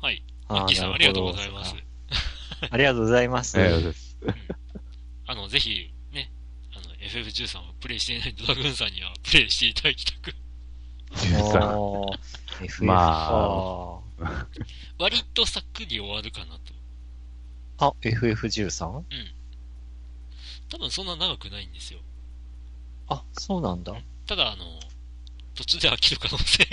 [0.00, 0.22] はい。
[0.48, 1.74] マッキーさん、なるほどありがとうございます。
[2.70, 3.58] ありがとうございます。
[3.58, 4.16] ありがとうございます。
[5.26, 6.30] あの、ぜひ、ね、
[6.72, 10.34] あの、FF13 をプレイしていないドラグーンさんにはプレイしていただきたく、
[11.12, 11.76] 13。
[11.76, 12.18] おー
[12.64, 14.02] FF まか
[14.98, 16.60] 割とさっくり終わるかなと。
[17.78, 19.04] あ、FF13?
[20.70, 22.00] 多分そんな長くないんですよ。
[23.08, 23.94] あ、そうなんだ。
[24.26, 24.64] ただ、あの、
[25.58, 26.64] 途中で飽きる可能性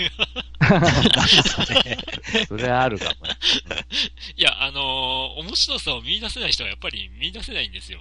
[0.62, 2.46] が。
[2.46, 3.36] それはあるかもね。
[4.38, 8.00] いや、あのー面白さを見出せない人はやっぱり見出せないんですよ。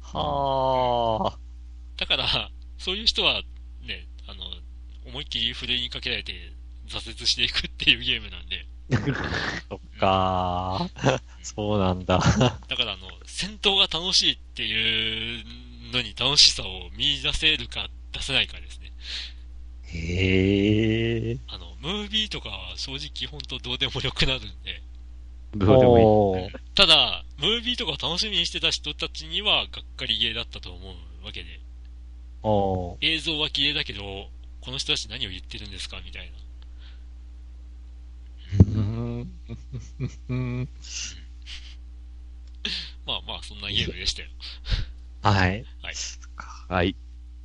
[0.00, 1.38] はあ。
[1.96, 3.42] だから、そういう人は、
[3.82, 4.44] ね、あの、
[5.06, 6.52] 思いっきりふるいにかけられて
[6.86, 8.66] 挫折していくっていうゲームなんで、
[9.68, 11.20] そっかー。
[11.42, 12.18] そうなんだ。
[12.18, 15.44] だからあの、戦闘が楽しいっていう
[15.92, 18.92] のに楽しさを見出せるか出せないかですね。
[19.94, 21.38] へえ。
[21.48, 24.82] あの、ムービーとかは正直ほんとどうでもよくなるんで、
[25.56, 26.50] どうでもいい。
[26.74, 31.60] ただ、ムービーとかを楽しみにしてた人たちにはがっかりゲーだったと思うわけで、
[33.00, 34.28] 映像は綺麗だけど、
[34.60, 36.38] この人たち何を言ってるんですかみたいな。
[38.58, 39.30] うーん。
[40.28, 40.68] う ん
[43.06, 44.28] まあまあ、そんなゲームでしたよ。
[45.22, 45.64] はい。
[46.68, 46.94] はい。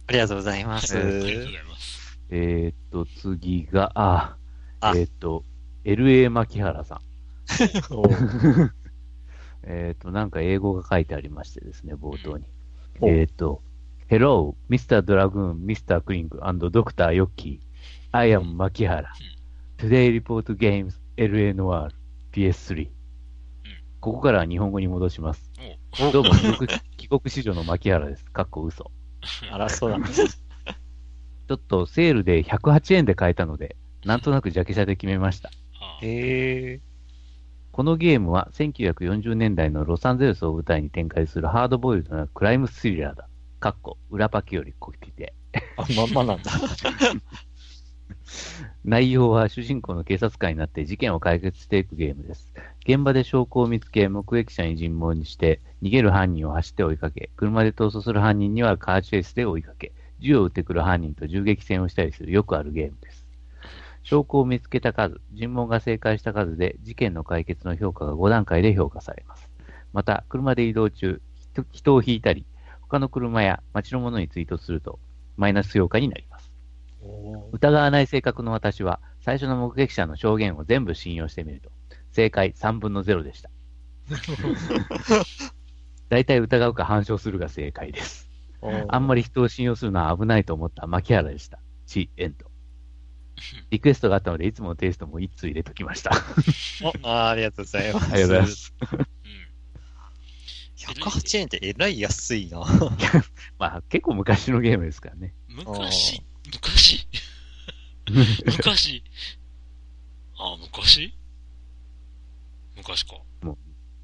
[0.08, 0.94] ありがとうございます。
[0.94, 1.93] ありがとうございます。
[2.36, 4.38] えーっと、次が、あ、
[4.80, 5.44] あえーっと、
[5.86, 7.00] LA 牧原さん。
[9.62, 12.46] えーっと、なんか英語が書いてありましてですね、冒頭に。
[13.02, 13.62] おえーっと、
[14.10, 15.04] Hello, Mr.
[15.04, 16.02] Dragoon, Mr.
[16.02, 17.12] Kling, and Dr.
[17.12, 17.60] Yoki.
[18.12, 19.08] I am 牧原。
[19.78, 21.92] Today report games LA Noir
[22.32, 22.90] PS3。
[24.00, 25.52] ここからは日本語に戻します。
[26.02, 26.32] おどうも、
[26.98, 28.26] 帰国子女の牧原です。
[28.26, 28.90] かっこ嘘。
[29.52, 30.00] あら、そうだ。
[30.10, 33.76] ちょっとセールで108円で買えたので、
[34.06, 35.50] なんとなくジャケ写で決めました。
[36.02, 36.80] へえ。
[37.72, 43.28] このゲームは1940年代のロサンゼルスを舞台に展開するハードボイルドなクライムスリラーだ。
[43.60, 45.34] かっこ、裏パキよりこきて。
[45.78, 46.52] あ、まんまなんだ。
[48.84, 52.52] 内容は主人公の警察官になって事件を解決していくゲームです。
[52.86, 59.94] 現場で証拠を見つけ、目撃者に尋問にして、逃げる犯人を走って追いかけ、車で逃走する犯人にはカーチェイスで追いかけ、
[60.24, 63.26] 銃を撃ってくる犯人と銃撃戦をしたりするよくあるゲームです。
[64.04, 69.50] 証拠を見つけた数、尋問が正解した数で事件の解決の評価が5段階で評価されます。
[69.92, 71.22] また、車で移動中、
[71.54, 72.46] 人人を引いたり、
[72.82, 75.00] 他の車や街のものに追突すると、
[75.36, 76.52] マイナス評価になります。
[77.52, 81.70] 疑わない性格の私は、最初の目撃者の証言を全部信用してみると、
[82.12, 83.50] 正解3分の0でした。
[86.10, 88.33] 大体疑うか反証するが正解です。
[88.88, 91.60] あんまり人を信用するのは危ないと思った牧原でした。
[91.86, 92.52] チエンド。
[93.72, 96.12] リクエストがあったので、いつものテイストも一通入れときました。
[96.14, 96.18] あ
[96.84, 98.06] おあーありがとうございます。
[98.06, 98.74] りがとうございます。
[98.82, 99.08] うん。
[100.78, 102.60] 108円ってえらい安いな。
[103.58, 105.34] まあ、結構昔のゲームですからね。
[105.48, 107.08] 昔、昔？
[108.46, 109.04] 昔？
[110.38, 111.14] あ、昔？
[112.76, 113.16] 昔か。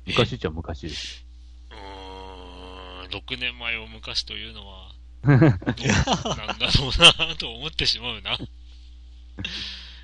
[0.06, 1.26] 昔っちゃ昔です。
[3.10, 5.38] うーん、6年前を昔というのは、どう
[6.38, 8.38] なんだろうなと思ってしまうな。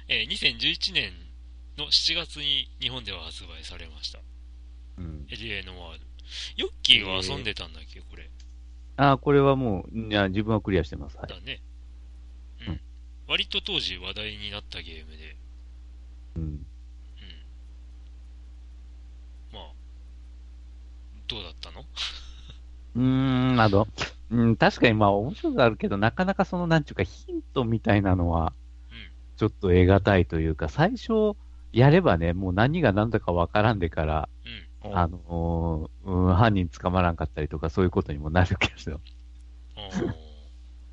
[0.08, 1.14] えー2011年
[1.78, 4.20] の7月に日本では発売されました。
[4.98, 5.28] うん。
[5.30, 6.06] エリエノワール。
[6.58, 8.30] ヨッキーが遊んでたんだっけ、これ。
[8.98, 11.18] あ、これはもう、いや、自分はクリアしてます。
[11.18, 11.28] はい。
[11.28, 11.62] だね。
[12.62, 12.82] ううんん。
[13.28, 15.38] 割と当時話題になったゲームで、
[16.36, 16.44] うん。
[16.44, 16.66] うん。
[19.52, 19.74] まあ、
[21.28, 21.86] どうだったの？
[22.96, 23.88] うーん、あの、
[24.32, 28.54] うん、確かにまあ面白くあるけど、なかなかその、なんちゅうか、ヒントみたいなのは、
[28.92, 29.12] うん。
[29.38, 31.36] ちょっと得難いというか、最初、
[31.72, 34.30] やればね、もう何が何だかわからんでから、
[34.84, 34.98] うん。
[34.98, 39.02] あのーうん、犯人捕まらんかったりとか、そういうことにもなるけど、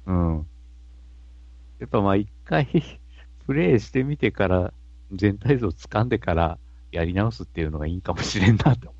[0.06, 0.46] うん。
[1.78, 2.66] やっぱまあ一回、
[3.46, 4.72] プレイしてみてから、
[5.12, 6.58] 全体像掴んでから、
[6.90, 8.90] やり直すっていうのがいいかもしれんなと。
[8.90, 8.94] う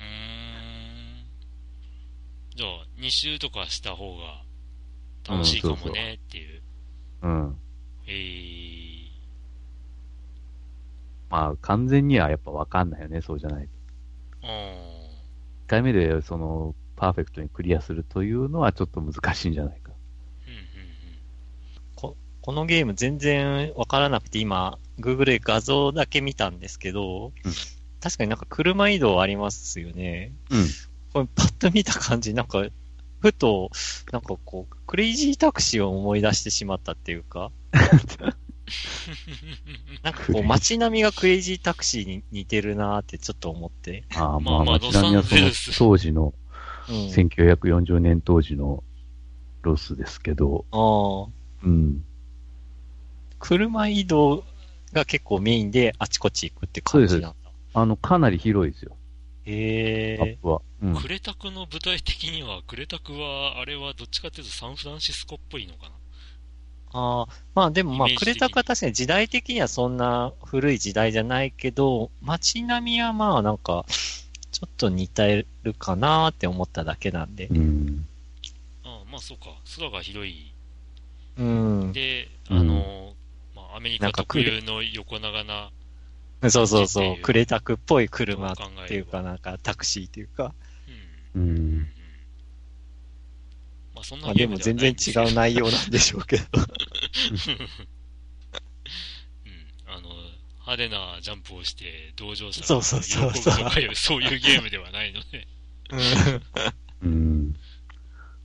[0.00, 1.28] ーん。
[2.54, 4.42] じゃあ、2周とかした方が
[5.28, 6.62] 楽しいかもねっていう。
[7.22, 7.56] うん。
[8.06, 9.08] えー。
[11.30, 13.70] まあ、完全にはやっぱわかんないよね、そうじゃないと。
[14.42, 15.08] あー
[15.66, 19.92] 一回目で、その、パーフェクトにクリアするというのはちょっと難しいんじゃないか。
[20.46, 20.68] うんうん
[21.94, 27.52] ここのゲーム全然わからなくて今、Google で画像だけ見たんですけど、うん
[28.00, 30.32] 確かになんか車移動ありますよね。
[30.50, 30.66] うん。
[31.12, 32.64] これパッと見た感じ、なんか、
[33.20, 33.70] ふと、
[34.12, 37.50] なんかこう、クレイジータクシーを思い出してしまったっていうか、
[40.02, 44.04] なんかこう街並みがクレイジータクシーに似てるなーってちょっと思って。
[44.14, 46.34] ああ、まあ、まあまあ街並みはその当時の、
[46.88, 46.94] うん。
[47.08, 48.82] 1940年当時の
[49.62, 51.32] ロスですけど、ああ。
[51.64, 52.04] うん。
[53.38, 54.44] 車移動
[54.92, 57.34] が結構メインであちこち行くって感じなんだ。
[57.74, 58.96] あの、かなり広いですよ、
[59.48, 60.18] へえ。
[60.20, 60.62] アップは。
[60.82, 60.96] うん。
[60.96, 65.92] クレタクの舞台的には、クレタクは、あれはどっちかっていうとサンフランシスコっぽいのかな。
[66.92, 73.84] ああ、まあでもまあイメージ的にクレタクは確かに時代的にはそんな古い時代じゃないけど、街並みはまあなんか、
[74.50, 77.46] ちょっと似てるかなって思っただけなんで。
[77.46, 78.06] うん。
[78.84, 79.54] ああまあそうか。
[79.76, 80.52] 空が広い。
[81.36, 81.92] うん。
[81.92, 83.14] で、うんあの、
[83.54, 85.70] まあアメリカ特有の横長な、
[86.48, 87.16] そうそうそう。
[87.22, 88.56] クレタクっぽい車っ
[88.86, 90.54] ていうかなんかタクシーっていうか。
[91.34, 91.88] うん。
[93.94, 96.44] まあそんまなゲームあでも全然違う内容なんでしょうけど。
[96.54, 96.64] うん。
[99.86, 100.08] あの、
[100.60, 105.48] 派手なジャンプをして同乗者そうそうそうそうそういうゲームではないので。
[107.02, 107.56] うん。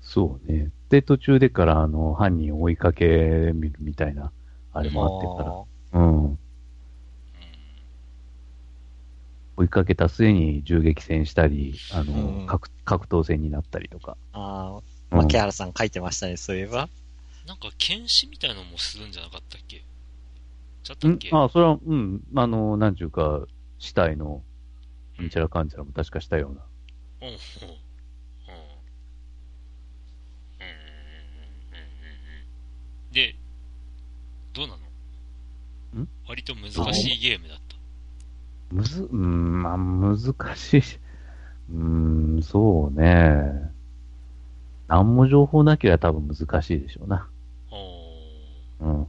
[0.02, 0.72] そうね。
[0.90, 3.06] で、途中でから、あの、犯人を追いかけ
[3.54, 4.32] みるみたいな、
[4.72, 6.02] あれもあってから。
[6.02, 6.40] うん。
[9.56, 12.48] 追いかけた末に銃撃戦したり、あの、うん。
[12.48, 14.18] 格格闘戦になったりとか。
[14.32, 14.80] あ
[15.12, 15.18] あ、うん。
[15.20, 16.90] 牧原さん書いてましたね、そういえば。
[17.46, 19.84] なんか、検視みたいなのもするんじゃなかったっけ？
[20.84, 21.30] ちゃったんっけ？
[21.32, 23.46] あ、それは、うん、あの、なんちゅうか、
[23.80, 24.44] 死体の、
[25.20, 25.30] うん。
[25.30, 25.70] ちゃらかん。
[25.70, 26.62] ちゃらも確かしたような。
[27.22, 27.40] うん、うん、うん。
[27.40, 27.74] うん、うん、
[31.70, 33.14] うん、うん。
[33.14, 33.36] で、
[34.54, 34.80] どうなの
[36.04, 36.08] ん。
[36.28, 37.73] 割と難しいゲームだった。
[38.74, 40.18] むず、うん、まあ、難
[40.56, 40.82] しい。
[41.72, 43.72] うん、そうね。
[44.88, 47.28] 何も情報なければ多分難しいでしょうな。
[47.72, 47.80] おー
[48.82, 48.90] うん。
[48.90, 49.08] うんうんうん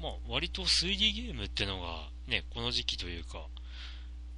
[0.00, 3.46] まあ、割と 3D ゲームってのが、ね、この時期というか、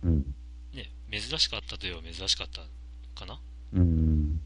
[0.03, 0.35] うん。
[0.73, 2.63] ね、珍しかったといえば珍しかった
[3.21, 3.39] かな
[3.75, 3.81] うん。
[3.81, 4.41] うん。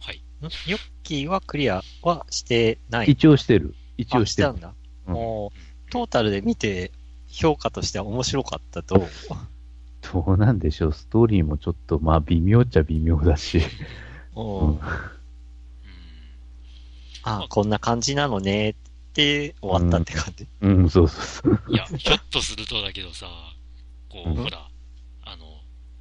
[0.00, 0.22] はい。
[0.42, 3.10] ヨッキーはクリアはしてない。
[3.10, 3.74] 一応してる。
[3.96, 4.48] 一応あしてる。
[4.48, 4.68] たんだ。
[4.68, 6.92] うんもう、トータルで見て、
[7.26, 9.08] 評価としては面白かったと。
[10.12, 10.92] どうなんでしょう。
[10.92, 13.60] ストーリーもちょっと、まあ、微妙っちゃ微妙だし。
[14.36, 14.80] うんうん
[17.22, 18.74] あこんな感じなのねっ
[19.12, 20.46] て終わったって感じ。
[20.62, 21.60] うん、そうそうそう。
[21.68, 23.26] いや、ひょっとするとだけどさ、
[24.08, 24.70] こう、うんほら、
[25.24, 25.44] あの、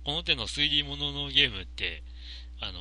[0.05, 2.03] この手の推理もののゲームって、
[2.61, 2.79] あの、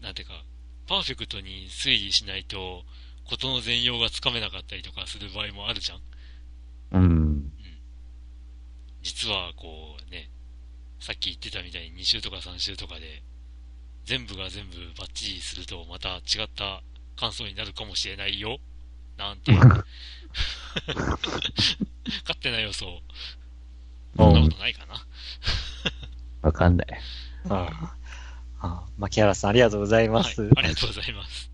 [0.00, 0.44] なんていうか、
[0.86, 2.84] パーフェクトに推理しないと、
[3.24, 6.00] ことの全容がつかめなかったりとかする場合もあるじゃん。
[6.92, 7.52] うん。
[9.02, 10.30] 実は、こうね、
[11.00, 13.22] さっき言ってたみたいに2週とか3週とかで、
[14.04, 16.82] 全部が全部バッチリすると、また違った
[17.16, 18.58] 感想になるかもしれないよ。
[19.16, 19.52] なん て。
[19.52, 19.84] 勝
[22.40, 23.02] 手な予想。
[24.16, 25.06] そんなことないかな。
[26.42, 26.86] わかんない。
[27.48, 27.96] あ
[28.64, 30.42] あ、牧原さんありがとうございます。
[30.42, 31.53] はい、ありがとうございます。